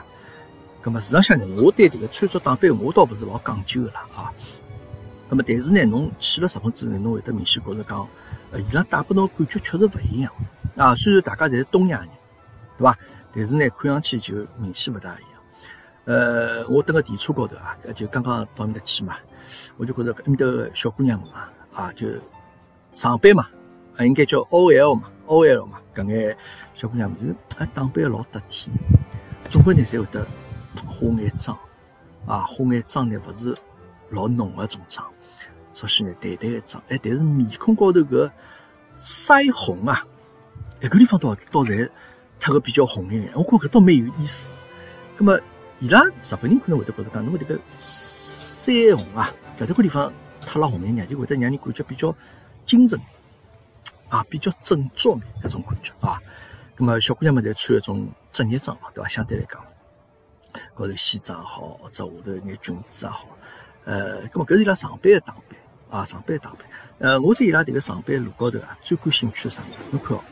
[0.84, 4.32] 那么事实上呢，我对迭个穿着打扮我倒勿是老讲究的啦啊。
[5.30, 8.08] 那么但是呢，侬去了日本之后，侬会得明显觉着讲。
[8.60, 10.32] 伊拉带拨侬感觉确实勿一样
[10.76, 10.94] 啊。
[10.96, 12.10] 虽然大家侪是东亚人，
[12.78, 12.98] 对伐？
[13.34, 15.32] 但是呢，看上去就明显勿大一样。
[16.04, 19.16] 呃，我蹲个电车高头啊，就刚刚到面搭去嘛，
[19.78, 22.08] 我就觉着搿面搭小姑娘们啊，啊，就
[22.94, 23.48] 上班嘛，
[23.96, 26.36] 啊，应该叫 OL 嘛，OL 嘛，搿眼
[26.74, 28.72] 小姑娘们就啊，打扮老得体，
[29.50, 30.26] 总归呢，侪会得
[30.88, 31.58] 化眼妆
[32.26, 33.56] 啊，化眼妆呢，勿是
[34.10, 35.08] 老浓个种妆。
[35.74, 38.30] 稍许呢淡淡一张，哎，但是面孔高头搿
[39.02, 40.06] 腮红啊，
[40.82, 41.90] 一个地方倒倒侪
[42.40, 44.58] 特个比较红一眼，我觉搿倒蛮有意思。
[45.18, 45.40] 葛么
[45.80, 50.12] 伊拉日本人可能会得觉得讲，侬迭个腮红啊，搿个地方
[50.46, 52.16] 特了红一眼，就会得让人感觉比较
[52.66, 53.00] 精神
[54.10, 56.22] 啊，比较振作眼搿种感觉啊。
[56.76, 59.08] 葛么小姑娘们侪穿一种职业装嘛，对伐？
[59.08, 59.64] 相对来讲，
[60.76, 63.28] 高头西装好，或者下头眼裙子也好，
[63.86, 65.58] 呃，葛么搿是伊拉上班的打扮。
[65.92, 66.60] 啊，上班打扮，
[67.00, 69.80] 呃，我对伊拉迭个上班路高头啊，最感兴趣的啥物事？
[69.92, 70.24] 侬看哦，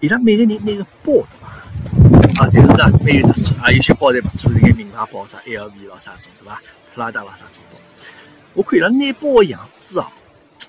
[0.00, 2.42] 伊拉每个人拿个包对伐？
[2.42, 6.60] 啊，侪是啊，蛮有特色啊，有些包侪勿错，是眼名牌包，啥 LV 咯啥种对伐？
[6.92, 7.78] 普拉达咯啥种包。
[8.54, 10.10] 我看伊拉拿包个样子啊，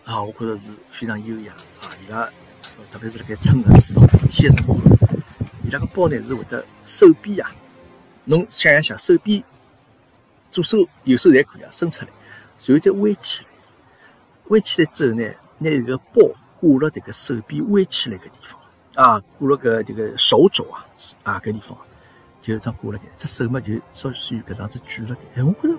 [0.05, 1.89] 啊，我觉着是非常优雅啊。
[2.05, 2.29] 伊拉
[2.91, 4.79] 特别是辣盖乘个时候，天个辰光，
[5.65, 7.49] 伊拉个包呢是会得手臂啊，
[8.25, 9.43] 侬想一想，手臂
[10.51, 12.11] 左手右手侪可以啊，伸出来，
[12.63, 13.49] 然后再弯起来。
[14.49, 15.25] 弯起来之后呢，
[15.57, 16.21] 拿这个包
[16.59, 18.59] 挂了这个手臂弯起来个地方
[18.95, 20.85] 啊，挂了个这个手肘啊
[21.23, 21.77] 啊个地方，
[22.41, 25.77] 就这样挂了盖，只手嘛就稍许搿样子举了盖，哎，我觉着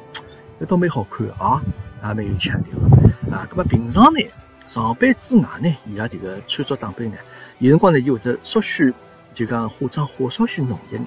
[0.61, 1.61] 搿倒蛮好看啊，
[2.04, 2.74] 也蛮有腔调
[3.37, 3.48] 啊。
[3.50, 4.20] 搿么平常呢，
[4.66, 7.16] 上班之外呢，伊拉这个穿着打扮呢，
[7.59, 8.92] 有辰光呢就会得稍许
[9.35, 11.07] 就讲化妆化稍许浓一点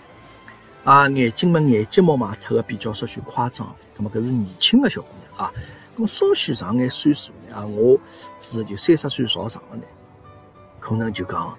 [0.84, 5.54] 啊，眼睛嘛眼睫毛嘛涂个比较稍许夸张，搿么搿是年轻的小姑娘啊。
[5.98, 8.00] 咁稍许长眼岁数呢，啊，我
[8.40, 9.84] 指就三十岁朝上的呢，
[10.80, 11.56] 可能就讲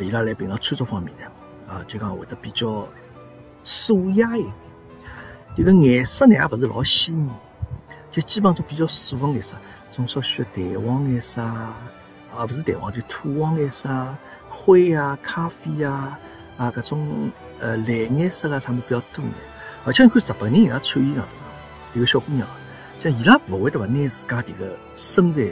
[0.00, 2.88] 伊拉来平常穿着方面呢，啊，就讲会得比较
[3.62, 4.52] 素雅一点。
[5.56, 7.28] 这个颜色呢，也勿是老鲜艳，
[8.10, 9.56] 就基本上比较素的颜色，
[9.92, 11.76] 种少许淡黄颜色啊，
[12.34, 13.88] 啊，勿是淡黄，就土黄颜色，
[14.48, 16.18] 灰啊，咖啡啊，
[16.56, 19.32] 啊，搿种呃蓝颜色啊，啥么比较多眼。
[19.84, 21.28] 而且你看日本人伊拉穿衣裳，对伐？
[21.94, 22.48] 一个小姑娘，
[22.98, 25.42] 像伊拉勿会得伐，拿自家迭个身材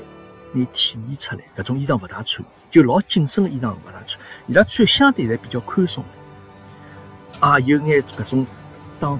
[0.52, 6.02] 拿体现出来，搿种衣裳勿大穿，就老紧身个衣裳勿大穿，伊拉穿相对来比较宽松。
[7.40, 8.46] 啊，有眼搿种
[9.00, 9.18] 当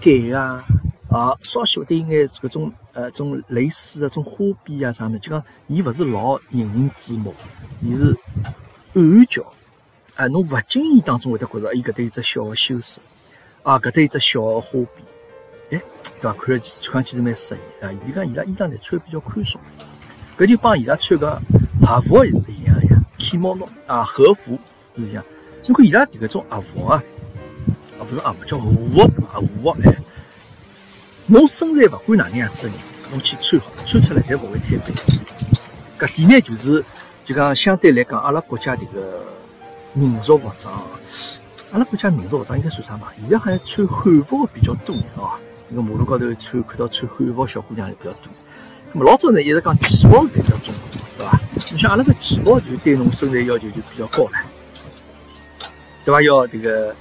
[0.00, 0.64] 盖啊，
[1.08, 7.34] 啊，稍许会得有眼搿种呃种蕾丝啊，种花边啊啥物，就讲伊勿是老引人注目，
[7.80, 8.16] 伊是
[8.94, 9.52] 暗暗角，
[10.16, 13.00] 啊，侬勿经意当中会得觉着伊搿搭有只小个修饰，
[13.62, 15.06] 啊，搿搭有只小个花边，
[15.72, 15.82] 哎，
[16.20, 16.32] 对伐？
[16.34, 17.90] 看了看起来蛮适意啊。
[18.06, 19.60] 伊讲伊拉衣裳呢穿比较宽松，
[20.38, 21.40] 搿就帮伊拉穿个
[21.84, 24.58] 和服是一样呀，kimono 啊，和服
[24.94, 25.24] 是一样。
[25.66, 27.02] 如果伊拉迭个种和服啊。
[28.00, 29.34] 勿是啊，叫和服对伐？
[29.34, 29.94] 和服哎，
[31.26, 32.80] 侬身材勿管哪能样子个人，
[33.12, 34.92] 侬去穿好，穿出来侪勿会太白。
[36.00, 36.84] 搿点呢，就是
[37.24, 39.24] 就讲相对来讲，阿拉国家迭个
[39.92, 40.82] 民族服装，
[41.70, 43.06] 阿拉国家民族服装应该算啥嘛？
[43.20, 45.30] 现在好像穿汉服个比较多哦。
[45.72, 48.30] 迭个马路高头穿看到穿汉服小姑娘也比较多。
[48.92, 51.40] 那么老早呢一直讲旗袍是代表中国，对伐？
[51.72, 54.32] 你像阿拉个旗袍就对侬身材要求就比较高了，
[56.04, 56.20] 对伐？
[56.22, 56.94] 要迭个。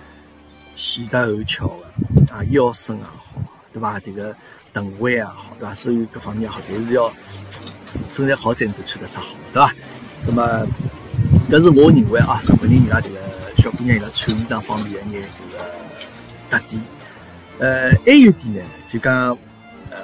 [0.73, 3.13] 前凸后翘的啊，腰身也好，
[3.73, 3.99] 对伐？
[3.99, 4.33] 这个
[4.73, 5.75] 臀围也好，对伐？
[5.75, 7.11] 所有各方面也好，侪是要
[8.09, 9.73] 身材好才能够穿得出好，对伐？
[10.25, 10.65] 那么，
[11.51, 13.17] 搿是我认为啊，日本人伊拉这个
[13.57, 15.63] 小姑娘伊拉穿衣裳方面的一眼这个
[16.49, 16.81] 特点。
[17.61, 19.37] 呃，还有一点呢，就讲
[19.91, 19.97] 呃，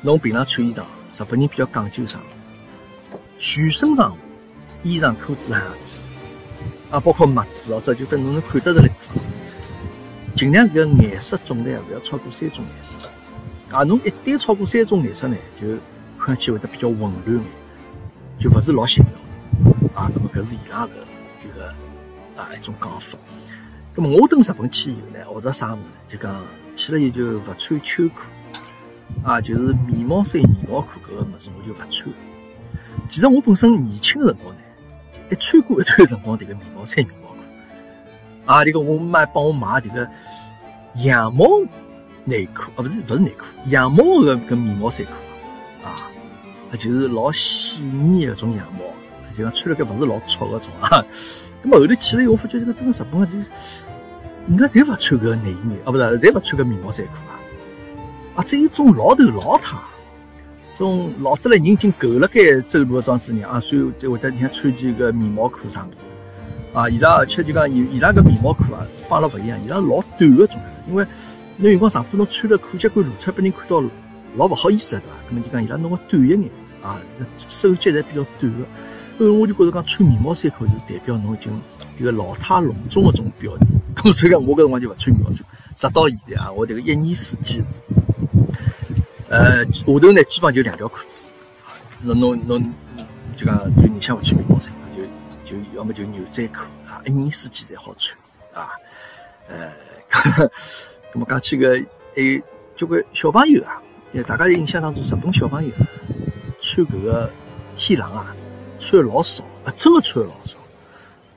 [0.00, 2.20] 侬平常穿衣裳，日本人比较讲究啥？
[3.36, 4.16] 全身上下，
[4.84, 6.02] 衣裳裤子鞋子。
[6.92, 9.16] 啊，包括袜子哦，这就分侬能看得着的地方，
[10.36, 12.96] 尽量搿个颜色种类啊，勿要超过三种颜色。
[13.72, 15.66] 啊，侬一旦超过三种颜色呢，就
[16.16, 17.44] 看上去会得比较混乱，
[18.38, 19.10] 就勿是老协调。
[20.00, 20.92] 啊，那么搿是伊拉个
[21.44, 21.66] 一个
[22.40, 23.18] 啊一种讲法。
[23.94, 25.90] 那么我登日本去以后呢，学着啥物事呢？
[26.08, 26.42] 就讲
[26.74, 28.22] 去了以后就勿穿秋裤，
[29.22, 32.12] 啊，就是棉毛衫、棉毛裤搿个物事我就勿穿。
[33.08, 34.60] 其实我本身年轻个辰光呢。
[35.30, 37.36] 一穿过一段辰光，迭个棉毛衫、棉毛裤
[38.44, 40.08] 啊，迭个我妈帮我买迭个
[40.96, 41.46] 羊毛
[42.24, 45.12] 内裤啊，勿是勿是内裤，羊毛个搿棉毛衫裤
[45.86, 46.10] 啊，
[46.70, 48.80] 啊，就是老细腻个种羊毛，
[49.34, 51.04] 就讲穿了个勿是老糙个种啊。
[51.64, 53.38] 咁么后头去了以后，发觉这个等日本就
[54.46, 57.32] 人家侪勿穿搿内衣内啊，勿是侪勿穿搿棉毛衫裤啊，
[58.36, 59.78] 啊，只有种老头老太。
[60.74, 65.98] 种老得来人已经够了该走路的装子人啊，所以才会得人家穿件个棉毛裤啥物事
[66.74, 71.06] 啊，伊拉而且就讲伊伊拉个棉毛裤啊，帮阿拉勿一样，伊拉老短个种，因为
[71.56, 73.80] 侬辰光上铺侬穿了裤脚管露出，被人看到
[74.36, 75.14] 老勿好意思个对伐？
[75.30, 76.50] 咁么就讲伊拉弄个短一眼
[76.82, 77.00] 啊，
[77.38, 78.58] 手脚侪比较短个，
[79.16, 81.52] 所以我就觉着讲穿棉毛衫裤是代表侬已经
[81.96, 83.68] 迭个老态龙钟个种表现。
[83.94, 85.44] 咁所以讲我搿辰光就勿穿棉毛衫，
[85.76, 87.62] 直到现在啊，我迭个一年四季。
[89.28, 91.26] 呃，下头呢基本上就两条裤子，
[91.64, 91.72] 啊，
[92.02, 92.72] 那侬侬
[93.36, 94.72] 就讲就你想勿穿棉毛衫，
[95.44, 98.16] 就就要么就牛仔裤啊，一年四季侪好穿
[98.52, 98.70] 啊。
[99.48, 99.70] 呃，
[101.12, 101.70] 那么讲起个
[102.16, 102.40] 还有
[102.76, 103.80] 交关小朋友啊，
[104.26, 105.70] 大家印象当中日本小朋友
[106.60, 107.30] 穿搿个
[107.76, 108.34] 天狼啊，
[108.84, 110.58] 穿老少啊，真的穿老少。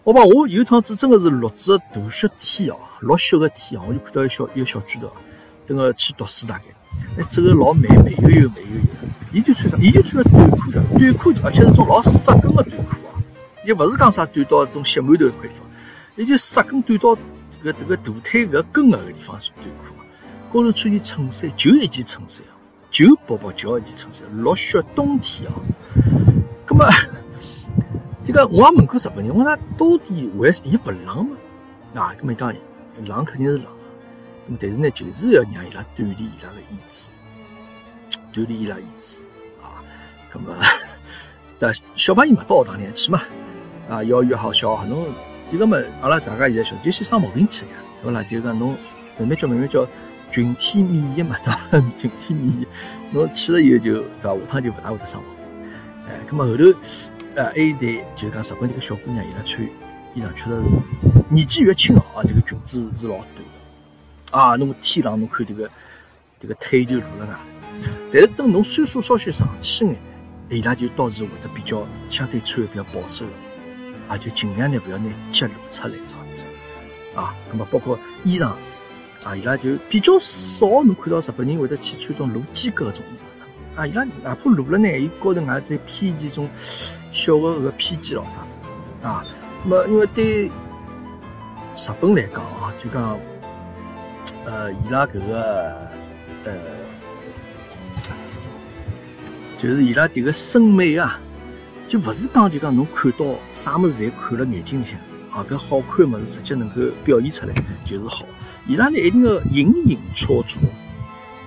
[0.03, 5.09] 我讲我有趟子真的是落着大雪天哦，落雪个天哦，我就看到一小一个小巨头，
[5.65, 6.63] 等个去读书大概。
[7.17, 9.09] 哎，走个老慢，慢悠悠，慢悠悠。
[9.31, 9.77] 伊就穿啥？
[9.77, 13.15] 伊就穿个短裤的，短裤，而且是种老湿跟个短裤啊。
[13.65, 15.65] 也勿是讲啥短到种膝馒头一块地方，
[16.15, 19.93] 伊就湿跟短到这个这个大腿搿根个个地方是短裤。
[20.51, 22.43] 高头穿件衬衫，就一件衬衫，
[22.89, 24.25] 就薄薄叫一件衬衫。
[24.37, 25.55] 落雪冬天啊，
[26.65, 26.85] 葛么
[28.23, 32.01] 这个我也问过日本人，我讲到底为伊勿冷嘛？
[32.01, 32.53] 啊，葛么讲
[33.05, 33.65] 冷肯定是冷。
[34.59, 37.09] 但是呢，就是要让伊拉锻炼伊拉个意志，
[38.33, 39.19] 锻炼伊拉意志
[39.61, 39.83] 啊。
[40.33, 40.55] 那么，
[41.59, 43.21] 但小朋友嘛，到学堂里去嘛，
[43.89, 45.07] 啊，幼儿园好，小侬
[45.51, 48.23] 一个嘛，阿拉大家现在小，就先生毛病去呀，对伐啦？
[48.23, 48.75] 就是讲侬
[49.19, 49.85] 慢慢叫，慢慢叫，
[50.31, 51.87] 群体免疫嘛，对伐？
[51.97, 52.67] 群体免疫，
[53.11, 54.33] 侬去了以后就对伐？
[54.33, 55.69] 下趟就勿大会得生毛病。
[56.07, 56.63] 哎，那么后头，
[57.37, 59.63] 呃，还有代就讲日本这个小姑娘，伊拉穿
[60.15, 60.63] 衣裳确实是
[61.29, 64.35] 年纪越轻啊，这个裙子是老短的。
[64.35, 65.69] 啊，侬天冷，侬看这个
[66.39, 67.37] 这个腿就露了外。
[68.11, 69.95] 但是等侬岁数稍许上去眼，
[70.49, 73.23] 伊拉就倒是会得比较相对穿的比较保守，
[74.07, 76.47] 啊，就尽量呢不要拿脚露出来这样子。
[77.15, 78.83] 啊，那么包括衣裳是，
[79.23, 83.36] 啊，伊拉就比较少侬看到日本人会得去穿种露肩膈搿种衣裳。
[83.77, 86.49] 啊，伊拉哪怕露了呢，伊高头还再披件种
[87.11, 89.07] 小个搿个披肩咾啥。
[89.07, 89.23] 啊，
[89.63, 90.51] 那么因为对日
[92.01, 93.19] 本来讲啊，就讲
[94.45, 95.75] 呃，伊拉搿个
[96.43, 96.53] 呃，
[99.59, 101.19] 就是伊拉迭个审美啊。
[101.87, 104.99] 就勿是讲就讲侬看到啥物事侪看了眼睛里向
[105.31, 107.53] 啊，搿好看物事直接能够表现出来
[107.85, 108.25] 就是好。
[108.67, 110.57] 伊拉呢一定要隐隐绰绰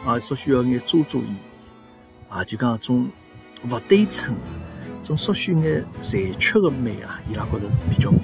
[0.06, 1.36] 啊，所需要眼遮遮掩掩
[2.30, 3.10] 啊，就讲种
[3.68, 4.34] 勿对称，
[5.02, 8.20] 种稍许眼残缺个美啊，伊拉觉着是比较美。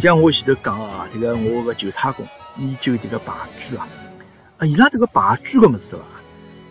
[0.00, 2.26] 像我前头讲啊，迭个我个舅太公
[2.58, 3.86] 研究迭个牌具啊，
[4.58, 6.06] 啊，伊拉迭个牌具个物事对伐？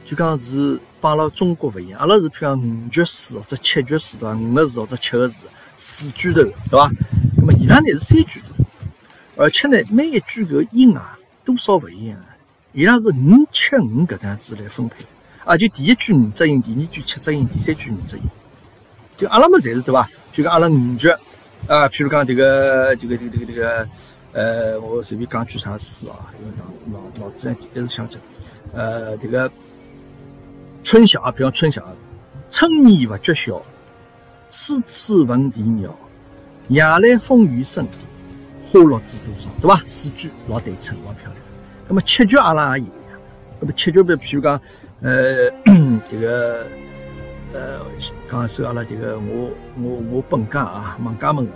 [0.03, 0.77] 就讲是。
[1.01, 4.37] 帮阿拉中国勿一样，阿拉是譬如讲五角四或者七角四对伐？
[4.37, 6.91] 五个字或者七个字，四句头对伐？
[7.35, 8.63] 那么伊拉呢是三句头，
[9.35, 12.19] 而且呢每一句个音啊多少勿一样，
[12.73, 15.03] 伊拉是五七五搿样子来分配，
[15.45, 18.23] 啊就第一句五只音，第二句七只音，第三句五只音，
[19.17, 20.03] 就阿拉么侪是对伐？
[20.33, 21.11] 譬如讲阿拉五角
[21.67, 23.89] 啊，譬如讲迭个迭个迭个迭个迭个，
[24.33, 28.17] 呃，我随便讲句啥诗啊，因为脑脑脑子一直想起，
[28.73, 29.51] 呃，迭个。
[30.83, 31.87] 春晓啊，比方春晓，
[32.49, 33.61] 春眠不觉晓，
[34.49, 35.95] 处处闻啼鸟。
[36.69, 37.87] 夜来风雨声，
[38.71, 39.79] 花落知多少，对吧？
[39.85, 41.35] 四句老对称，老漂亮。
[41.87, 43.19] 那么七句阿拉也一样。
[43.59, 44.59] 那么七句比譬如讲，
[45.01, 45.49] 呃，
[46.07, 46.67] 这个，
[47.53, 47.79] 呃，
[48.27, 49.49] 刚刚说阿拉这个，我
[49.81, 51.51] 我我本家啊，孟家门的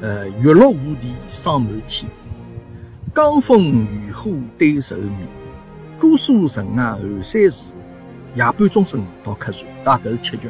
[0.00, 2.08] 这个，呃，月落乌啼霜满天，
[3.12, 5.26] 江枫渔火对愁眠，
[5.98, 7.74] 姑苏城外寒山寺。
[8.34, 9.98] 夜半钟声到客船，对伐？
[9.98, 10.48] 搿是七句。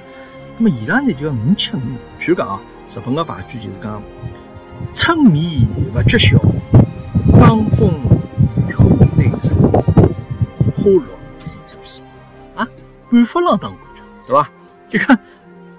[0.57, 1.81] 那么伊拉呢就五七五。
[2.21, 4.03] 譬如讲啊，日本个牌句就是讲：
[4.93, 6.38] 春眠勿觉晓，
[7.40, 7.90] 江枫
[8.69, 9.73] 渔火对愁眠，
[10.77, 11.03] 花落。
[13.14, 14.50] 啊，感发浪当感觉，对伐？
[14.88, 15.18] 就讲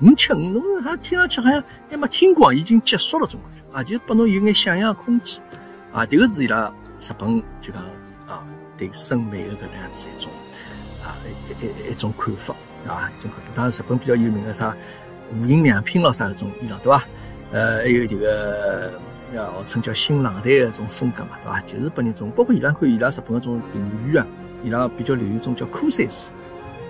[0.02, 5.41] 五七五，侬还听上去好像还没听过，已经结束了种感觉啊，就拨侬有眼想象空间
[5.91, 6.06] 啊。
[6.06, 7.82] 迭个是伊拉日本就讲
[8.28, 8.45] 啊，
[8.78, 10.32] 对审美的搿能样子一种。
[11.04, 11.13] 啊，
[11.50, 12.56] 一一一种看法，
[12.88, 13.52] 啊，一种看法。
[13.54, 14.76] 当然，日本比较有名的啥
[15.38, 17.04] 无印良品咯，啥搿种衣裳，对伐？
[17.52, 19.00] 呃，还有迭个
[19.34, 21.62] 呃，号称叫新冷淡的种风格嘛，对伐？
[21.62, 24.28] 就是拨人种，包括伊拉看伊拉日本个种庭院啊，
[24.63, 26.36] 伊拉比较流行一种叫枯山水，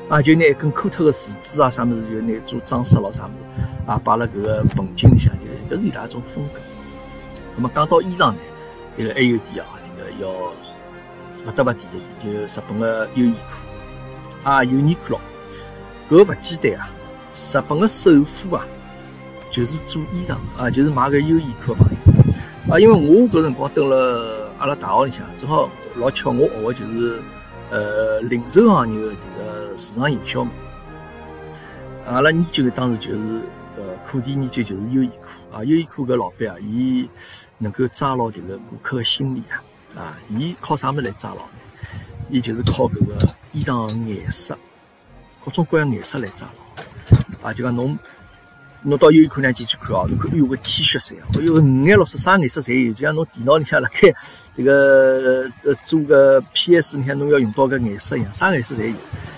[0.09, 6.59] 啊，就拿一根枯脱个树枝啊，啥物事就拿做装饰咯，啥物事啊，摆辣搿个盆景里向，就搿是伊拉一种风格。
[7.55, 8.37] 那么讲到衣裳呢，
[8.97, 10.29] 这个还有点啊，这个要
[11.45, 14.47] 勿得勿提一点，就日本个优衣库。
[14.49, 15.21] 啊，优尼克咯，
[16.07, 16.89] 搿勿简单啊！
[17.35, 18.63] 日本个首富啊，
[19.49, 22.79] 就是做衣裳啊，就是买个优衣库朋友啊。
[22.79, 27.19] 因为我搿辰光蹲了阿拉大学里向，正好老巧，我学个就是
[27.71, 30.51] 呃零售行业的迭个市场营销嘛。
[32.07, 33.17] 阿拉研究当时就是
[33.77, 37.09] 呃课题研究就是优衣库啊，优衣库搿老板啊，伊
[37.57, 39.63] 能够抓牢迭个顾客的心理啊，
[39.99, 41.51] 啊，伊靠啥物事来抓牢呢？
[42.29, 43.15] 伊就是靠搿个。
[43.53, 44.57] 衣裳颜色，
[45.45, 46.45] 各种各样颜色来抓
[47.41, 47.53] 牢啊！
[47.53, 47.97] 就讲侬，
[48.81, 52.93] 侬到优衣库里进去看哦，侬看，哎呦个 T 恤衫，哎呦五颜六色，啥颜色侪有。
[52.93, 54.13] 就像侬电脑里向辣盖
[54.55, 58.95] 这个呃做个 PS 里向，侬要用到个颜色一样，啥颜色侪有。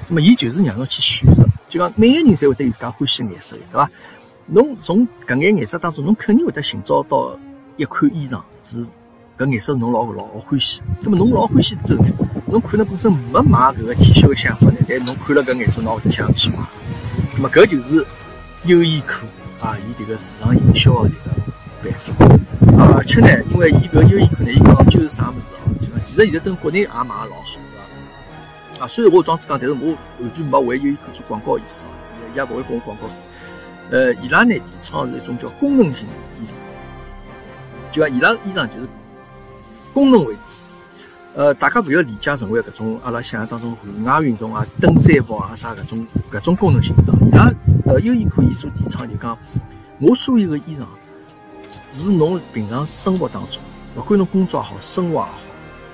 [0.07, 3.89] 那么伊就是让侬去选择，就讲每个人侪会得有自家欢喜颜色，对伐？
[4.45, 7.37] 侬从搿眼颜色当中，侬肯定会得寻找到
[7.75, 8.85] 一款衣裳是
[9.37, 10.81] 搿颜色侬老老欢喜。
[11.01, 12.11] 那么侬老欢喜之后呢？
[12.45, 16.59] 侬可能本身没买搿个 T 恤的想法呢，但侬看了搿颜色，侬会得想去买。
[17.35, 18.05] 那么搿就是
[18.63, 19.25] 优衣库
[19.59, 21.13] 啊，伊迭个市场营销的迭
[21.83, 22.13] 个办法。
[22.97, 25.69] 而且呢，因为伊搿优衣库呢，伊讲究是啥物事哦？
[25.79, 28.83] 就讲其实现在等国内也买老好，对伐？
[28.83, 31.89] 啊，虽然我装子讲，但是我完全没为优衣库做广告意思啊，
[32.35, 33.05] 也勿会给我广告。
[33.91, 36.07] 呃，伊拉呢提倡是一种叫功能性
[36.41, 36.53] 衣裳，
[37.91, 38.87] 就讲伊拉衣裳就是
[39.93, 40.63] 功能为主。
[41.35, 47.13] 呃，大家勿要理解成为搿种阿拉想象当中户外运动啊、登山服啊啥搿种搿种功能性的。
[47.27, 47.51] 伊拉
[47.85, 49.37] 呃优衣库伊所提倡就讲，
[49.99, 50.79] 我所有的衣裳
[51.91, 53.61] 是侬平常生活当中，
[53.95, 55.31] 勿管侬工作也好、生活也好、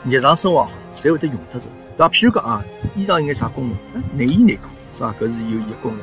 [0.06, 1.68] 日常生活也好，侪会得用得着。
[1.96, 2.10] 对伐？
[2.10, 2.64] 譬如讲啊，
[2.96, 4.04] 衣裳应该啥功能？
[4.18, 4.64] 内衣内裤
[4.98, 5.14] 是伐？
[5.20, 6.02] 搿是有伊个功能。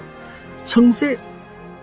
[0.65, 1.17] 衬衫、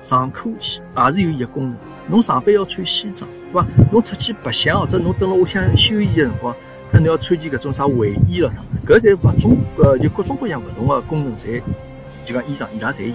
[0.01, 1.78] 长裤也是有伊个功能。
[2.10, 3.68] 侬上班要穿西装，对伐？
[3.91, 6.55] 侬出去白相或者侬蹲辣屋里向休闲个辰光。
[6.89, 8.60] 那侬要穿件搿种啥卫衣了啥？
[8.86, 11.62] 搿侪勿种呃，就各种各样勿同的功能，侪
[12.26, 13.14] 就讲衣裳伊拉侪有。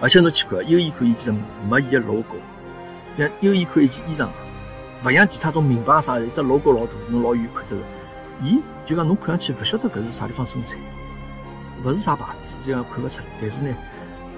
[0.00, 1.34] 而且侬去看，优衣库伊其实
[1.70, 2.24] 没伊个 logo，
[3.18, 4.28] 像优衣库一件衣裳，
[5.04, 7.82] 勿像其他种名牌啥，一只 logo 老大，侬老远看得个。
[8.42, 10.78] 伊就讲侬看上去勿晓得搿是啥地方生产，
[11.84, 13.24] 勿是啥牌子，就讲看勿出来。
[13.40, 13.74] 但是呢，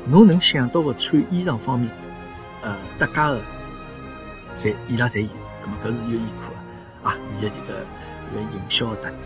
[0.05, 1.91] 侬能想到个穿衣裳方面，
[2.63, 3.41] 呃，搭界个，
[4.57, 5.29] 侪伊拉侪有。
[5.29, 6.53] 咁么搿是优衣库
[7.03, 7.81] 个啊，伊个这个
[8.31, 9.19] 这个营销个特点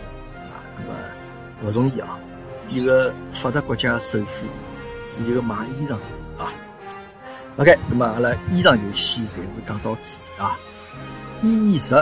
[0.47, 2.17] 啊，咁么勿容易啊。
[2.69, 4.45] 一个发达国家首富
[5.09, 5.95] 是一个卖衣裳
[6.41, 6.53] 啊。
[7.59, 10.57] OK，那么阿拉衣裳游戏暂时讲到此啊。
[11.41, 11.93] 衣食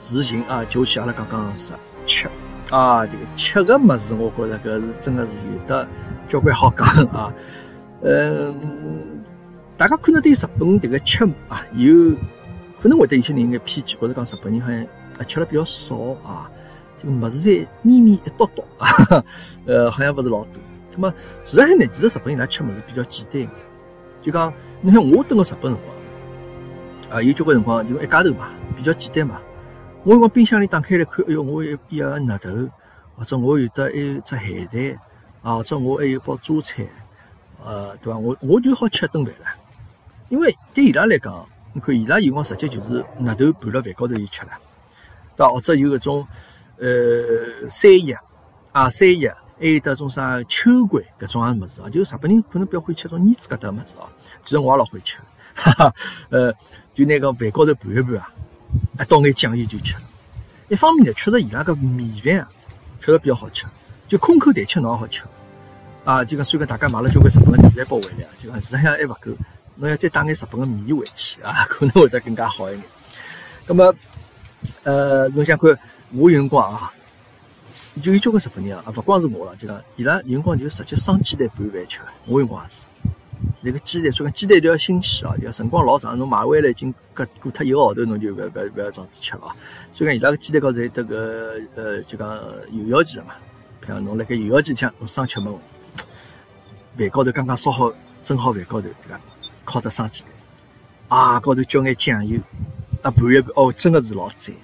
[0.00, 1.72] 住行啊，就去阿拉讲讲食
[2.04, 2.28] 吃
[2.70, 3.06] 啊。
[3.06, 5.88] 这个吃个物事，我觉着搿是真的是有的
[6.28, 7.32] 交关好讲啊。
[8.02, 9.22] 嗯，
[9.76, 11.94] 大家可能对日本这个吃啊，有
[12.82, 15.94] 可能会得有些人眼偏见，觉着讲日本人好像啊吃了比较少
[16.24, 16.50] 啊，
[17.00, 19.24] 这个物事在咪咪一多多啊，
[19.66, 20.60] 呃，好像勿是老多。
[20.96, 21.14] 那么
[21.44, 23.48] 实际上呢，其实日本人拉吃物事比较简单，
[24.24, 25.94] 就讲你看我蹲个日本辰光。
[27.10, 29.40] 啊，有交关辰光就一家头嘛，比较简单嘛。
[30.02, 32.50] 我往冰箱里打开来看，哎哟，我有一盒纳豆，
[33.16, 34.98] 或者我有得一只海带，
[35.42, 36.84] 啊，或者我还有包榨菜，
[37.64, 38.18] 呃，对伐？
[38.18, 39.46] 我我就好吃一顿饭了。
[40.30, 44.50] 因为对伊拉来讲，你看伊拉有辰光直接就是纳豆拌辣饭高头就吃了，
[45.36, 45.52] 对伐？
[45.52, 46.26] 或者有搿种
[46.78, 48.18] 呃山药
[48.72, 54.10] 啊，山药，还有得种啥秋葵搿种啊物事啊，就日本人可能比较会吃种叶子疙瘩物事啊。
[54.44, 55.18] 其实我也老会吃，
[55.54, 55.94] 哈哈，
[56.30, 56.52] 呃。
[56.94, 58.30] 就拿个饭高头拌一拌啊，
[58.98, 60.02] 啊倒眼酱油就吃了。
[60.68, 62.48] 一方面呢，确实伊拉个米饭啊，
[63.00, 63.66] 确实比较好吃，
[64.06, 65.24] 就空口谈吃侬也好吃。
[66.04, 69.32] 啊，就讲虽然大家买了交关日本个米饭包回来啊，就讲实际上还勿够，
[69.74, 72.84] 侬要再带眼日本个米回去啊， 可能会得更加好一点。
[73.66, 73.92] 那么，
[74.84, 75.76] 呃，侬想看
[76.12, 76.94] 我有辰光啊，
[78.00, 82.86] 就有交关日本人啊，勿光是我了，就讲伊拉有辰光就直接生鸡蛋拌饭吃，我有辰光也是。
[83.60, 89.56] 那个鸡蛋，所以讲鸡蛋一定要新鲜啊，就辰光老长，侬买回来已经过过脱一个号头，侬就勿勿勿要装子吃了啊。
[89.90, 93.34] 所以讲伊拉个鸡蛋高头有得个呃，就讲有药剂的嘛。
[93.84, 96.04] 譬如侬辣盖有药剂里向侬生吃没问题。
[96.96, 99.20] 饭高头刚刚烧好蒸好饭高头，对伐？
[99.64, 102.38] 烤只生鸡蛋，啊，高头浇眼酱油，
[103.02, 104.54] 啊拌一拌，哦，真的是老赞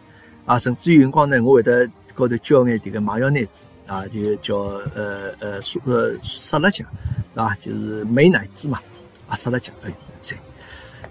[0.47, 0.59] 啊。
[0.59, 1.91] 甚至有辰光呢，我会得
[2.21, 4.57] 高头浇眼迭个麻药奶子啊，就叫
[4.95, 6.87] 呃呃沙呃沙拉酱，
[7.35, 8.79] 啊，就是美乃滋嘛。
[9.27, 9.91] 啊，沙拉酱哎，
[10.21, 10.39] 赞。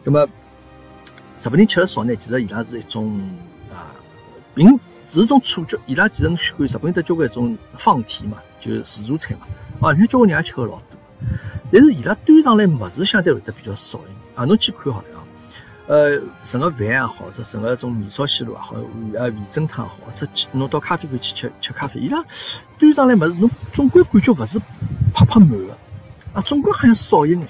[0.03, 0.23] 那么
[1.39, 3.19] 日本人吃的少呢，其实伊拉是一种
[3.71, 3.89] 啊，
[4.53, 4.79] 并
[5.09, 5.79] 是种错觉。
[5.87, 9.47] 伊拉其实侬看日本人得交关一种放题嘛，就是自助餐嘛。
[9.81, 10.83] 啊，你看交关人也吃的老多，
[11.71, 14.15] 但是伊拉端上来物事相对会得比较少一点。
[14.35, 15.18] 啊，侬去看好了。
[15.89, 18.75] 呃，盛个饭也好，或者盛个种面烧西路也好，
[19.15, 22.23] 呃，味噌汤也好，或者侬到咖啡馆去吃吃咖啡，伊拉
[22.77, 24.59] 端上来物事，侬总归感觉勿是
[25.15, 25.75] 啪啪满个，
[26.31, 27.41] 啊，总归好像少一眼。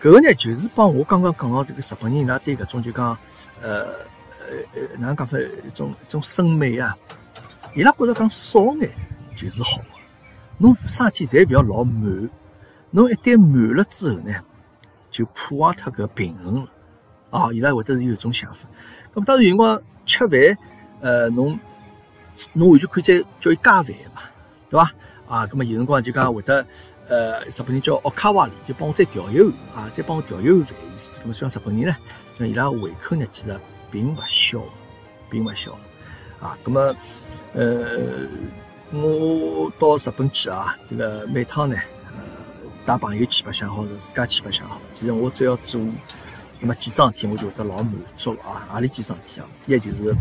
[0.00, 3.08] 搿个呢，就是帮我刚刚讲到这个日本人，伊拉对搿种就讲，
[3.60, 5.36] 呃呃呃，哪能讲法？
[5.36, 6.96] 一种一种审美啊，
[7.74, 8.90] 伊拉觉着讲少眼
[9.36, 9.84] 就是好个。
[10.56, 12.30] 侬啥体侪勿要老满，
[12.92, 14.32] 侬一旦满了之后呢，
[15.10, 16.70] 就破坏脱搿平衡了。
[17.30, 18.68] 啊，伊拉会得是有种想法。
[19.14, 20.58] 咁当然有辰光吃饭，
[21.00, 21.58] 呃，侬
[22.52, 24.22] 侬完全可以再叫伊加饭嘛，
[24.70, 24.92] 对伐？
[25.26, 26.66] 啊，咁么有辰光就讲会得。
[27.10, 31.18] 呃，日本人叫奥卡瓦里，就帮我再调一碗啊，再帮我调一碗饭意思。
[31.22, 31.96] 那么像日本人呢，
[32.38, 33.58] 像伊拉胃口呢，其实
[33.90, 34.60] 并不小，
[35.30, 35.72] 并不小
[36.38, 36.54] 啊。
[36.64, 36.94] 那么
[37.54, 38.28] 呃，
[38.92, 41.76] 我到日本去啊，这个每趟呢，
[42.08, 42.22] 呃，
[42.84, 44.78] 带朋友去白相好，是自家去白相好。
[44.92, 45.80] 其实我只要做
[46.60, 48.66] 那么几桩事体，我就会得老满足了啊。
[48.70, 49.46] 何里几桩事体啊？
[49.66, 50.14] 一就是，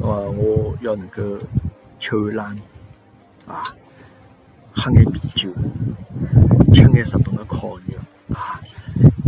[0.00, 1.22] 呃，我要能够
[1.98, 2.62] 吃碗拉面
[3.46, 3.74] 啊。
[4.76, 5.52] 喝眼啤酒，
[6.72, 8.60] 吃眼日本的烤肉啊，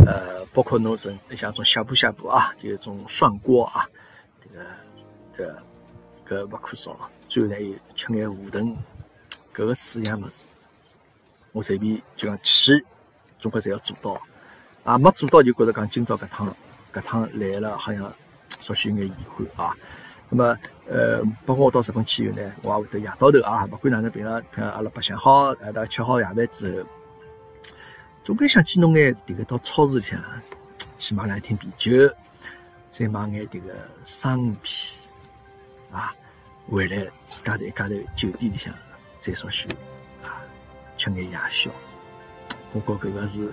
[0.05, 3.89] 呃，包括侬种像种呷哺呷哺啊，就种涮锅啊，
[4.41, 4.65] 这个
[5.33, 5.45] 这
[6.25, 6.97] 个搿勿可少。
[7.29, 8.75] 最后呢，有吃眼胡腾，
[9.53, 10.45] 搿个四样物事，
[11.53, 12.85] 我随便就讲去，
[13.39, 14.21] 总归侪要做到。
[14.87, 16.55] 啊，没做到就觉着讲今朝搿趟
[16.93, 18.09] 搿趟来了，好像
[18.61, 19.13] 稍许有眼遗
[19.53, 19.75] 憾啊。
[20.29, 20.57] 那么，
[20.87, 26.89] 呃，包括我到日本去以后呢，我也会得夜到头啊，不管哪能平常，平常阿拉白相好，大家吃好夜饭之后，
[28.23, 30.17] 总归想去弄眼迭个到超市里向
[30.97, 31.91] 去买两瓶啤酒，
[32.89, 33.73] 再买眼迭个
[34.05, 36.15] 生鱼片啊，
[36.71, 38.73] 回来自家在一家头酒店里向
[39.19, 39.67] 再稍许
[40.23, 40.39] 啊
[40.95, 41.69] 吃眼夜宵，
[42.85, 43.51] 我觉搿个是。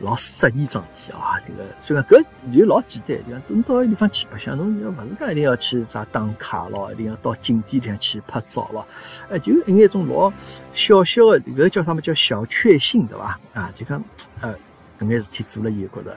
[0.00, 1.40] 老适宜桩事体啊！
[1.40, 8.86] 这个虽然搿就老简单，就讲侬到个地方去白相，侬要勿是讲一定要去啥打卡咯，一定要到景点里向去拍照咯，
[9.30, 10.30] 哎，就一眼种老
[10.74, 13.40] 小小的，搿叫啥么叫小确幸，对伐？
[13.54, 14.04] 啊，就讲
[14.42, 14.54] 呃，
[15.00, 16.14] 搿眼事体做了以后觉着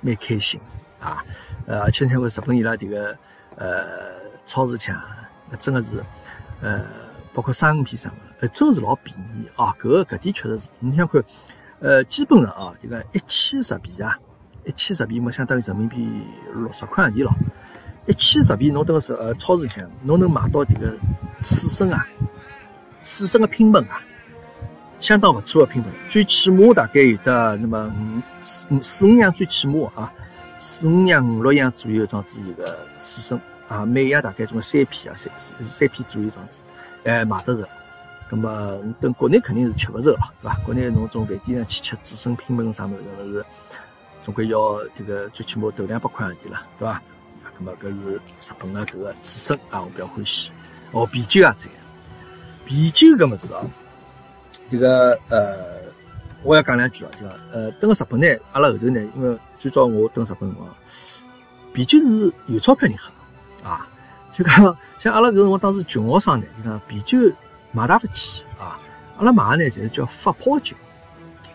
[0.00, 0.60] 蛮开心
[0.98, 1.24] 啊！
[1.66, 3.16] 呃，而且像个日本伊拉迭个
[3.54, 4.10] 呃
[4.44, 5.00] 超市里向，
[5.56, 6.02] 真的是
[6.62, 6.84] 呃，
[7.32, 9.72] 包括生鱼片啥个，呃，真是老便宜啊！
[9.78, 11.22] 搿个搿点确实是，你想看，
[11.80, 14.18] 呃，基本上啊，这个一千日币啊，
[14.64, 16.08] 一千日币嘛相当于人民币
[16.54, 17.34] 六十块洋钿咯。
[18.06, 20.94] 一千日币侬等个是呃超市里向，侬能买到这个
[21.40, 22.06] 刺身啊，
[23.00, 24.00] 刺身的拼本啊，
[24.98, 30.12] 相当不错的拼本，最起码大概有得那么五四四五样，最起码啊，
[30.58, 33.40] 四五样五六样左右这样子一个刺身。
[33.68, 36.64] 啊，每样大概总三片啊，三三片左右这样子，
[37.04, 37.68] 哎，买得着。
[38.30, 40.56] 那么等国内肯定是吃不着了，对吧？
[40.64, 43.44] 国内侬种饭店上去吃刺身拼焖啥么子，那是
[44.22, 47.02] 总归要这个最起码头两百块洋钿了，对吧？
[47.58, 50.52] 那么搿是日本的搿个刺身啊，我比较欢喜。
[50.92, 51.68] 哦，啤酒也在，
[52.64, 53.62] 啤酒搿么子啊，
[54.70, 55.56] 这个呃，
[56.42, 60.68] 我要讲两句啊，就讲呃，等个日本呢，阿拉后头呢，因为最早我等日本辰光，
[61.72, 63.10] 啤酒是有钞票人喝。
[63.68, 63.86] 啊，
[64.32, 67.18] 就讲像阿拉搿辰光当时穷学生呢，就讲啤酒
[67.72, 68.78] 买大勿起啊。
[69.18, 70.76] 阿拉买个呢，侪是叫发泡酒，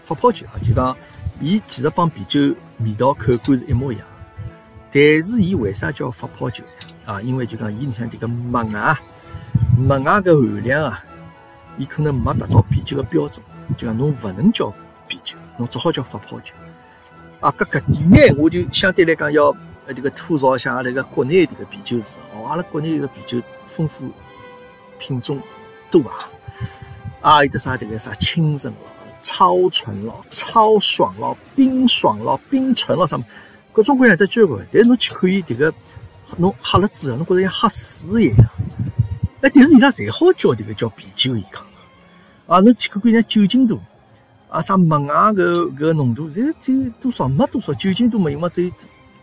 [0.04, 0.96] 发泡酒啊，就讲
[1.40, 4.06] 伊其实帮啤酒味道口感是一模一样，
[4.92, 7.14] 但是伊为啥叫发泡酒呢？
[7.14, 8.98] 啊，因为就讲伊里向迭个麦芽，
[9.78, 11.04] 麦芽搿含量啊，
[11.78, 13.44] 伊可能没达到啤酒个标准，
[13.76, 14.72] 就讲侬勿能叫
[15.08, 16.54] 啤酒，侬只好叫发泡酒。
[17.40, 19.56] 啊，搿搿点呢，我就相对来讲要。
[19.88, 24.10] 呃，这个吐槽一下阿拉个国内这个啤酒市场哦，阿拉国内这个啤酒丰富
[24.98, 25.40] 品种
[25.92, 26.16] 多啊，
[27.22, 28.88] 啊，有的啥这个啥清神咯、
[29.22, 33.26] 超纯咯、超爽咯、冰爽咯、冰醇咯什么，
[33.72, 34.66] 各种各样的交关。
[34.72, 35.74] 但是侬去看伊这个，
[36.38, 38.50] 侬喝了之后，侬觉着像喝水一样。
[39.42, 41.64] 哎，但是伊拉侪好叫这个叫啤酒，伊讲
[42.48, 43.80] 啊，侬去看看人家酒精度
[44.50, 48.72] 啊，啥麦芽个个浓度，这这多少没多少，酒精度没有嘛，只有。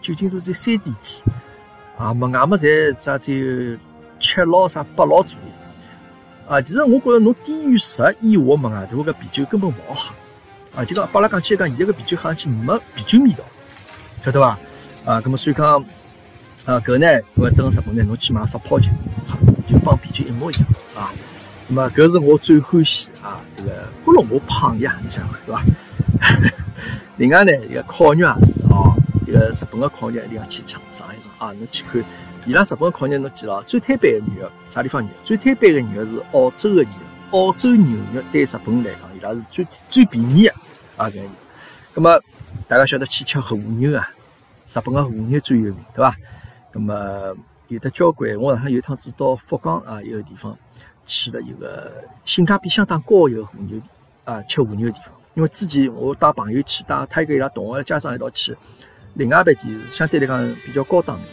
[0.02, 1.22] 酒精度在三点几，
[1.96, 3.78] 啊，麦芽么侪只只有
[4.18, 5.46] 七老啥八老左右，
[6.48, 13.44] 啊，其实我觉着侬低于十以下麦芽度个啤酒根本勿好喝，啊，就讲阿拉讲起来讲，现在个啤酒喝上去没啤酒味道，
[14.24, 14.58] 晓得伐？
[15.04, 15.80] 啊，咁么所以讲，
[16.64, 18.90] 啊，搿呢，我等日本呢，侬去买发泡酒，
[19.66, 20.64] 就帮啤酒一模一样，
[20.96, 21.10] 啊，
[21.70, 25.62] 咁么搿是我最欢喜啊，这个不容我胖呀，你想对伐？
[27.16, 28.94] 另外呢，一个烤肉也是哦。
[29.24, 31.52] 这个日本的烤肉一定要去尝尝一尝啊！
[31.52, 32.02] 侬去看，
[32.44, 35.10] 伊拉日本烤肉，侬记牢，最摊板的牛肉啥地方牛？
[35.22, 36.92] 最摊板的牛肉是澳洲的牛，
[37.30, 40.54] 澳洲牛肉对日本来讲，伊拉是最最便宜的
[40.96, 41.06] 啊！
[41.06, 41.28] 搿个。
[41.94, 42.20] 那么
[42.66, 44.10] 大家晓得去吃和牛啊？
[44.66, 46.16] 日本个和牛最有名，对伐？
[46.72, 47.36] 那么
[47.68, 50.56] 有的交关，我上趟有趟子到福冈啊，一个地方
[51.06, 51.92] 去了一个
[52.24, 53.80] 性价比相当高一个和牛
[54.24, 55.12] 啊，吃和牛的地方。
[55.34, 58.56] 因为之前我带朋友去，带他跟伊拉同学家长一道去。
[59.14, 61.24] 另外一爿店相对来讲比较高档的，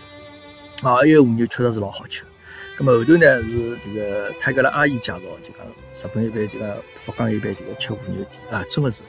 [0.81, 2.23] 啊，伊个和牛确实是老好吃。
[2.77, 9.03] 咁么后头呢是这个他搿拉阿姨介绍，就讲日本一般这个福冈一般这个吃和牛店啊，真的是。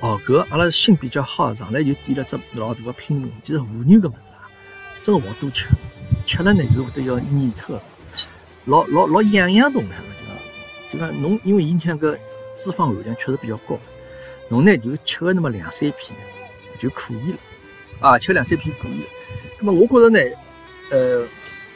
[0.00, 3.30] 哦，搿阿拉心比较好，上来就点了只老大个拼盘。
[3.42, 4.44] 其实和牛搿物事啊，
[5.00, 5.68] 真个勿好多吃，
[6.26, 7.80] 吃了呢就会得要腻脱，
[8.66, 9.94] 老老老痒痒动个，
[10.92, 12.18] 就讲就讲侬因为伊像搿
[12.54, 13.78] 脂肪含量确实比较高，
[14.50, 16.14] 侬呢就吃个那么两三片
[16.78, 17.38] 就可以了。
[18.00, 19.08] 啊，吃两三片可以了。
[19.58, 20.20] 那么我觉着呢，
[20.94, 21.26] 呃，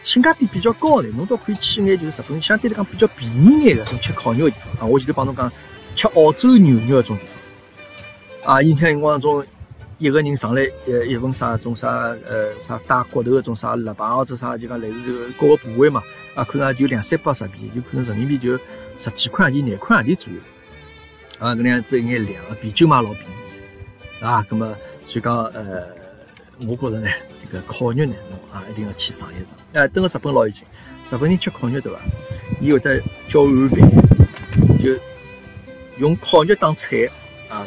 [0.05, 4.87] 性价比比较高的，侬倒可以去眼就是日本相对来讲比较便宜眼的种吃烤肉的地方啊。
[4.87, 5.51] 我前头帮侬讲，
[5.97, 7.25] 吃澳洲牛肉种地
[8.45, 8.63] 方啊。
[8.63, 9.45] 以前辰光种
[9.99, 11.89] 一个人上来呃一份啥种啥
[12.29, 16.01] 呃啥带骨头的种啥肋排或者啥就讲类似这个各个部位嘛
[16.37, 18.57] 啊，可能就两三百日币，就可能人民币就
[18.99, 20.39] 十几块钿、廿块钿左右
[21.41, 21.51] 啊。
[21.53, 24.47] 搿能样子一眼量，啤酒嘛老便宜啊。
[24.49, 25.99] 那么所以讲呃。
[26.67, 27.09] 我觉着呢，
[27.53, 29.55] 个烤肉呢，侬啊一定要去尝一尝。
[29.73, 30.65] 哎，等个日本老有劲，
[31.11, 31.99] 日本人吃烤肉对伐？
[32.61, 34.95] 伊会得叫碗饭，就
[35.99, 37.09] 用烤肉当菜
[37.49, 37.67] 啊，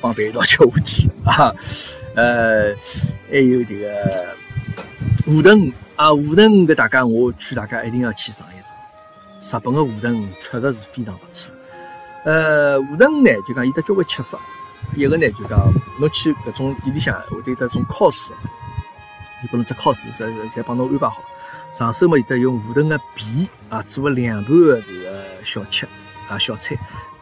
[0.00, 1.54] 帮饭一道吃下去啊。
[2.14, 2.74] 呃，
[3.30, 4.36] 还有这个
[5.26, 8.72] 乌藤啊，乌藤搿大家我劝大家一定要去尝一尝。
[9.40, 11.50] 日本的乌藤确实是非常不错。
[12.24, 14.38] 呃，乌藤呢，就讲伊得交关吃法。
[14.96, 18.32] 一个呢，就讲侬去搿种店里向，会得得种烤师，
[19.44, 21.22] 伊拨侬只烤师，侪侪帮侬安排好。
[21.70, 25.86] 上手嘛，有得用梧桐个皮啊，做个凉拌个迭个小吃
[26.28, 26.78] 啊小菜，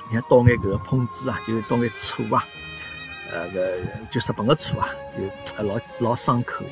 [0.09, 2.45] 你看倒眼搿个烹制啊，就倒眼醋啊，
[3.33, 3.77] 呃个
[4.09, 6.65] 就日本个醋啊，就老老爽口。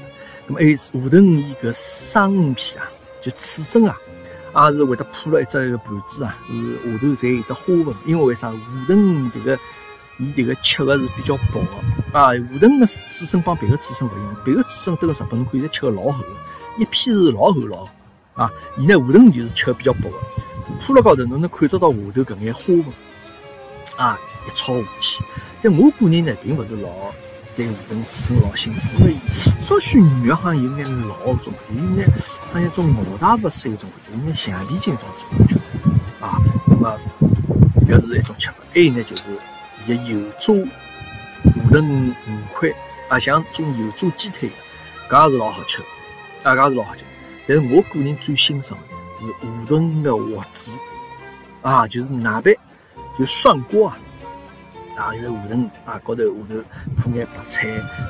[0.47, 2.89] 咁么还有梧桐伊搿生鱼片啊，
[3.21, 3.97] 就刺身啊，
[4.55, 8.51] 也是会得铺了一只盘子啊，是下头侪有得花纹，因为为啥？
[8.51, 9.59] 梧桐迭个。
[10.21, 16.29] 伊迭个吃个是比较薄个啊，胡藤个刺身帮别个刺身勿一样，别个刺身都个日本可以吃个老厚个，
[16.79, 17.89] 一片是老厚老厚
[18.35, 20.17] 啊，伊呢下藤就是吃比较薄的，
[20.81, 22.85] 铺了高头侬能看得到下头搿眼花纹，
[23.97, 25.25] 啊，一抄下去。
[25.63, 26.89] 但我个人呢，并勿是老
[27.57, 29.15] 对下藤刺身老欣赏，因为
[29.59, 32.09] 稍许肉好像有眼老种，有眼
[32.53, 35.57] 好像种毛大不是一种感觉，有眼橡皮筋种子感觉。
[36.21, 36.99] 啊，那么
[37.89, 38.57] 搿是一种吃法。
[38.75, 39.23] 还有呢，就是
[39.95, 40.55] 油炸
[41.45, 42.15] 下藤五
[42.55, 42.71] 块，
[43.09, 44.51] 啊，像种油炸鸡腿，
[45.09, 45.83] 搿也是老好吃，
[46.43, 47.05] 啊，搿也是老好吃。
[47.47, 48.85] 但是我个人最欣赏的
[49.19, 49.33] 是下
[49.67, 50.79] 藤的锅子，
[51.63, 52.57] 啊，就是哪边
[53.19, 53.99] 就涮锅啊，
[54.97, 56.63] 啊，就是下藤啊，高头下头
[56.97, 57.69] 铺眼白菜，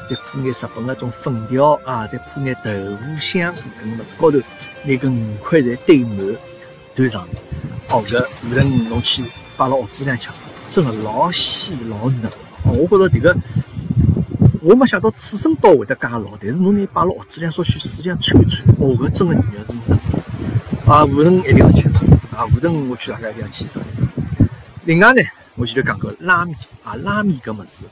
[0.08, 4.38] 再铺眼日本那种粉条啊，再铺眼豆腐香菇，搿么子高头
[4.84, 6.36] 那个五块侪堆满，
[6.94, 7.26] 端上。
[7.88, 9.24] 哦，搿下藤侬去
[9.56, 10.28] 摆辣锅子里吃，
[10.70, 12.30] 真的老鲜老嫩。
[12.62, 13.36] 哦，我觉着迭个，
[14.62, 19.98] 我没想到刺身刀会得介老，但是侬拿摆辣锅子里稍许水里向汆一汆，哦，搿真的肉是嫩。
[20.86, 21.88] 啊，下藤一定要吃，
[22.30, 24.06] 啊，下藤我劝大家一定要去尝一尝。
[24.84, 25.20] 另外呢，
[25.56, 27.84] 我前头讲过拉面，啊，拉面搿物事，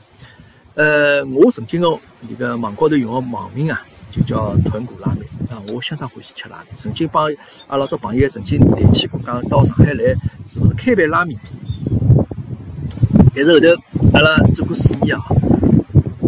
[0.75, 1.99] 呃，我曾经哦，
[2.29, 5.25] 迭个网高头用个网名啊，就叫豚骨拉面。
[5.49, 7.29] 啊，我相当欢喜吃拉面，曾经帮
[7.67, 10.15] 阿拉只朋友曾经联系过，讲到上海来
[10.45, 11.68] 是勿是开办拉面店？
[13.35, 13.67] 但是后头
[14.13, 15.23] 阿拉做过试验啊，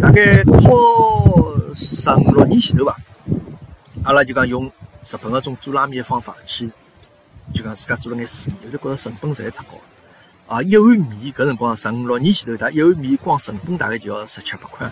[0.00, 2.96] 大概好十五六年前头吧，
[4.04, 6.70] 阿拉就讲用日本个种做拉面的方法去，
[7.52, 9.80] 就讲自家做了眼试验，后头觉着成本实在太高了。
[10.46, 14.90] 啊，一碗面搿辰光十五六年前头，大一碗面光成本大概就要十七八块。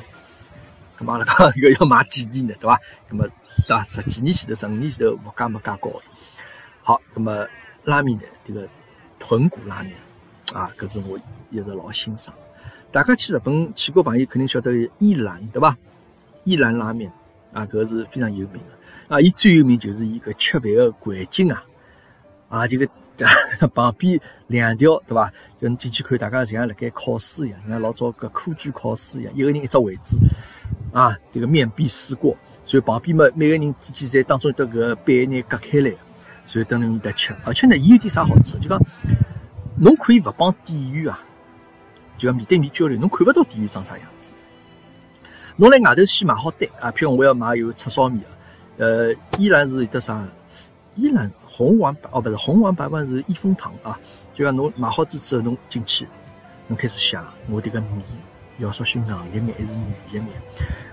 [0.99, 2.55] 咁阿拉讲 搿要买几钿呢？
[2.61, 2.79] 对伐？
[3.11, 3.27] 咁么
[3.67, 3.85] 对伐？
[3.85, 5.93] 十几年前头、十五年前头物价没介高。
[6.83, 7.47] 好，咁么
[7.85, 8.25] 拉面呢？
[8.47, 8.67] 这个
[9.19, 9.95] 豚骨拉面
[10.53, 11.19] 啊，搿是我
[11.51, 12.35] 一直老欣赏。
[12.91, 15.77] 大家去日本去过朋友肯定晓得伊兰，对伐？
[16.45, 17.13] 伊兰拉面
[17.53, 19.15] 啊，搿是非常有名的。
[19.15, 21.65] 啊，伊最有名就是伊搿吃饭个环境啊，
[22.49, 22.89] 啊，这个
[23.75, 25.31] 旁边两条，对伐？
[25.61, 30.17] 就侬进去看，大家像辣盖考试一样，像老早搿科举考试一样，一个人一只位置。
[30.93, 35.93] 啊，这个面壁思过，所以旁边嘛，每个人之间在当中得个板呢隔开来，
[36.45, 37.33] 所以等侬面搭吃。
[37.45, 38.59] 而且呢，伊有点啥好处？
[38.59, 38.81] 就讲
[39.83, 41.18] 侬可以勿帮店员啊，
[42.18, 44.31] 就讲面对面交流，侬看勿到店员长啥样子。
[45.57, 48.22] 侬辣外头先买好单啊，譬如我要买有叉烧面
[48.76, 50.22] 呃，依然是有得啥？
[50.97, 53.99] 依然红丸哦，不是红丸白丸是益丰堂啊。
[54.35, 56.07] 就讲侬买好子之后，侬进去，
[56.68, 57.91] 侬开始想我这个面。
[58.59, 60.26] 要稍许硬一眼还是软一眼？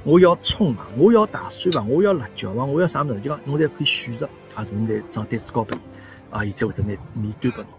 [0.06, 0.86] 我要葱嘛？
[0.98, 1.84] 我要大蒜伐？
[1.84, 2.64] 我要辣椒伐？
[2.64, 3.20] 我要啥物事？
[3.20, 4.26] 就讲侬侪可以选择
[4.56, 5.76] 啊，侬在账单子高头
[6.32, 7.72] 啊，伊才会得拿面端拨侬。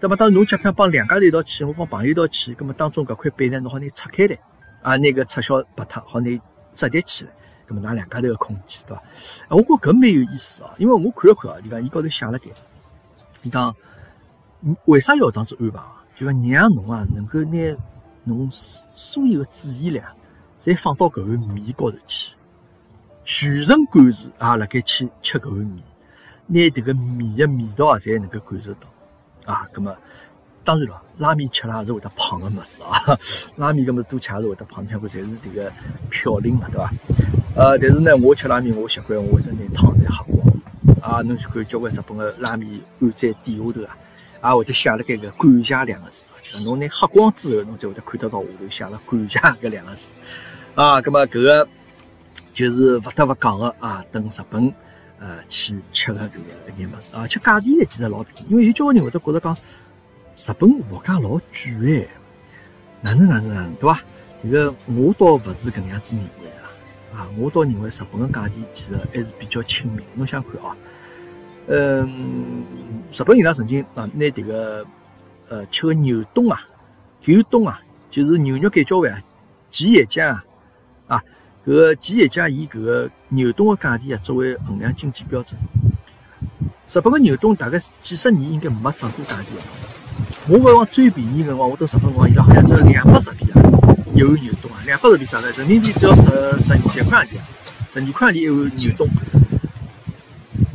[0.00, 4.38] 那么当侬假如帮两家头一道去，我帮朋友一道去，那么当中搿块板呢，侬好拿拆开来
[4.82, 6.40] 啊，拿个拆小白脱，好拿
[6.72, 7.30] 折叠起来，
[7.68, 9.02] 那么拿两家头个空间，对伐？
[9.48, 12.54] 我觉搿蛮有意思啊，因为我看了看啊，就讲伊高头写了点，
[13.42, 13.74] 伊讲
[14.84, 16.04] 为啥要这样子安排啊？
[16.14, 17.76] 就讲让侬啊能够拿。
[18.24, 20.00] 侬所有的注意力
[20.60, 22.36] 侪放到搿碗面高头去，
[23.24, 25.82] 全神贯注啊，辣盖去吃搿碗面，
[26.46, 28.86] 拿迭个面的味道啊，侪能够感受到
[29.46, 29.66] 啊。
[29.72, 29.96] 葛么，
[30.64, 33.18] 当然了，拉面 吃了也是会得胖的物事啊。
[33.56, 35.72] 拉面搿么多吃也是会得胖，你看看，侪是迭个
[36.10, 36.90] 嘌呤嘛，对伐？
[37.54, 40.54] 呃，但是呢，我吃拉面，我习惯我会得拿汤侪喝光
[41.00, 41.22] 啊。
[41.22, 43.96] 侬去看交关日本个拉面碗在底下头啊。
[44.40, 50.16] 啊，会得写了搿个感谢两个字，就侬拿喝光之后，侬才会得看得到下头写了感谢搿两个字。
[50.74, 51.68] 啊，葛么搿个
[52.52, 54.74] 就是勿得勿讲个啊，等日本
[55.22, 56.38] 呃去吃个搿个
[56.76, 59.56] 一眼物事，而且价钿呢其实老便宜，因为有交关人会得觉得讲
[60.36, 62.08] 日本物价老贵哎，
[63.00, 64.00] 哪能哪能哪能对伐？
[64.42, 66.66] 这个我倒勿是搿能样子认为啊，
[67.14, 70.04] 啊，我倒认为日本个价钿其实还是比较亲民。
[70.14, 70.76] 侬想看啊？
[71.68, 72.64] 嗯，
[73.12, 74.84] 日本伊拉曾经啊，拿迭个
[75.48, 76.60] 呃吃个牛冬啊、
[77.24, 79.22] 牛冻啊，就是牛肉改浇饭、
[79.70, 80.44] 吉野家，啊，
[81.64, 85.56] 搿个吉野家以搿个牛冻个价钿啊作为衡量经济标准。
[86.88, 89.62] 日本个牛冻大概几十年应该没涨过价钿啊。
[90.48, 93.62] 我搿往最便宜个辰光，我到日本光伊拉好像只有两百日币啊，
[94.12, 95.48] 一碗牛冻啊，两百日币啥个？
[95.52, 97.46] 人民币只要十十二三块钿啊，
[97.92, 99.08] 十二块钿一碗牛冻。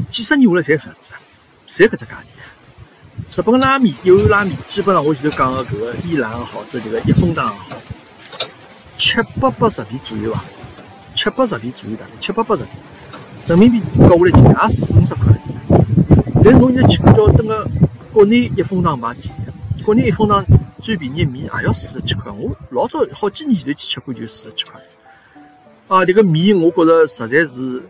[0.10, 1.20] 几十年下来才搿样子啊，
[1.68, 2.24] 才搿只价
[3.26, 3.38] 钿。
[3.38, 7.82] 日本拉面一碗拉面，基本上我前头讲个搿个伊兰也好，这就个一丰堂也好，
[8.98, 10.46] 七八百日币左右啊，
[11.18, 12.70] 七八日币左右大概七八百日币，
[13.48, 15.24] 人民币搞下来就也四五十块。
[16.44, 17.68] 但是侬现在去叫等个
[18.14, 19.32] 国内一丰堂买几
[19.84, 20.46] 国内一丰堂
[20.80, 24.80] 最便宜的面也要四十几块，我老早好几年前头去吃过就四十几块。
[25.88, 27.82] 啊，迭个面我觉着实在是。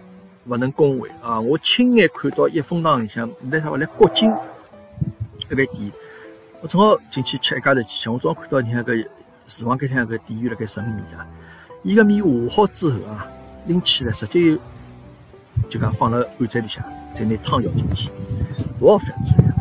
[0.49, 1.38] 勿能恭维啊！
[1.38, 4.32] 我亲眼看到一风堂里向来啥物来国金
[5.49, 5.91] 一爿店，
[6.61, 8.95] 我正好进去吃一家头鸡，我正好看到你看个
[9.45, 11.28] 厨房间里向个店员辣盖盛米啊，
[11.88, 13.25] 伊个面和好之后啊，
[13.65, 14.59] 拎起来直接
[15.69, 16.83] 就讲放辣碗仔里向，
[17.13, 18.11] 再拿汤舀进去，
[18.81, 19.55] 老费子呀！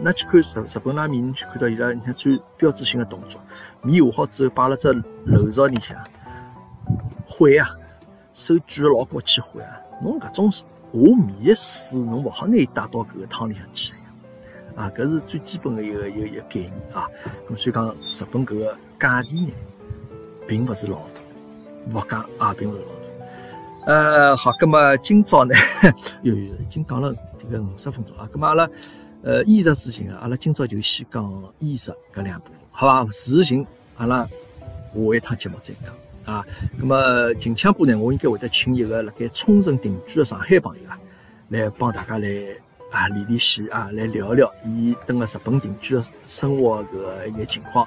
[0.00, 3.40] 那去看日日本拉面，你去看到伊拉你看最标志性的动作，
[3.82, 4.92] 面和好之后摆辣只
[5.24, 5.98] 漏勺里向，
[7.26, 7.68] 会啊，
[8.32, 9.80] 手举得老高去会啊！
[10.00, 14.84] 侬搿种下面的水，侬勿好拿伊带到搿个汤里向去呀！
[14.84, 17.08] 啊，搿是最基本的一个一个一个概念啊。
[17.50, 19.52] 咁所以讲，日本搿个价钿呢，
[20.46, 21.20] 并勿是老大，
[21.92, 23.92] 物价啊，并勿是老大。
[23.92, 25.54] 呃，好，咁么今朝呢，
[26.22, 28.28] 哟哟，已经讲了迭个五十分钟啊。
[28.32, 28.68] 咁么阿拉
[29.22, 33.04] 呃衣食住行啊，阿拉今朝就先讲衣食搿两部分，好伐？
[33.04, 33.66] 住行
[33.96, 35.94] 阿拉下一趟节目再讲。
[36.34, 36.44] 啊，
[36.76, 40.98] 那么近腔部呢，我应该会得请一个辣盖冲绳定居的上海朋友啊，
[41.48, 42.28] 来帮大家来
[42.90, 47.86] 啊联联系啊，来聊聊伊蹲个日本定居的生活个一眼情况。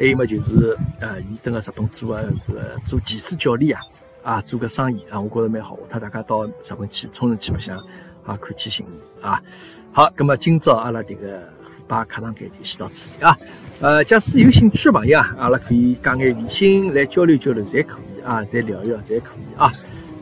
[0.00, 3.76] 还有么就是呃，伊蹲个日本做个个做技师教练
[4.22, 5.78] 啊，啊做个生意啊，我觉着蛮好。
[5.92, 7.76] 下趟大家到日本去冲绳去白相
[8.24, 9.42] 啊，看起行意啊。
[9.92, 13.36] 好，那么今朝阿拉这个虎爸课堂间就先到此地啊。
[13.80, 19.70] 呃，假使有兴趣的朋友啊，阿拉可以加眼微信来交流交流，侪可以啊，再聊一聊，侪可以啊。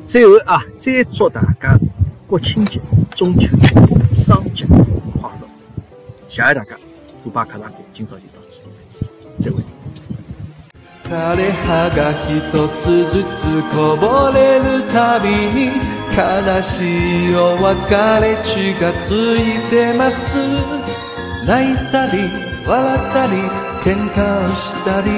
[0.05, 1.79] 最后啊，再祝大家
[2.27, 2.81] 国庆节、
[3.13, 3.69] 中秋节、
[4.13, 4.67] 双节
[5.21, 5.49] 快乐！
[6.27, 6.77] 谢谢大家，
[7.23, 9.51] 虎爸课堂间今朝就到此为止，ゃ
[11.09, 12.29] 枯れ葉が一
[12.81, 15.73] つずつこぼれるたびに
[16.15, 16.19] 悲
[16.63, 20.37] しいお別れ血がついてます。
[21.47, 22.29] 泣いたり
[22.67, 23.33] 笑ったり
[23.85, 25.09] 喧嘩をしたり。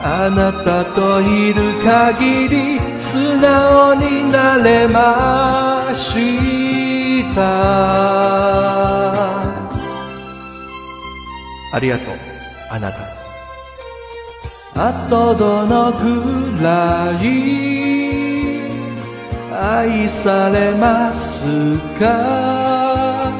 [0.00, 7.42] あなたといる限り素直になれました。
[11.72, 12.27] ありがとう。
[12.70, 12.98] あなた。
[14.80, 17.24] あとどのくらい。
[19.50, 23.32] 愛されますか？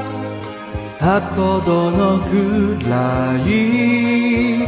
[1.00, 4.66] あとどのくらい。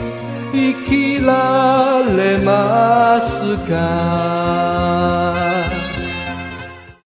[0.53, 5.50] 生きられますか？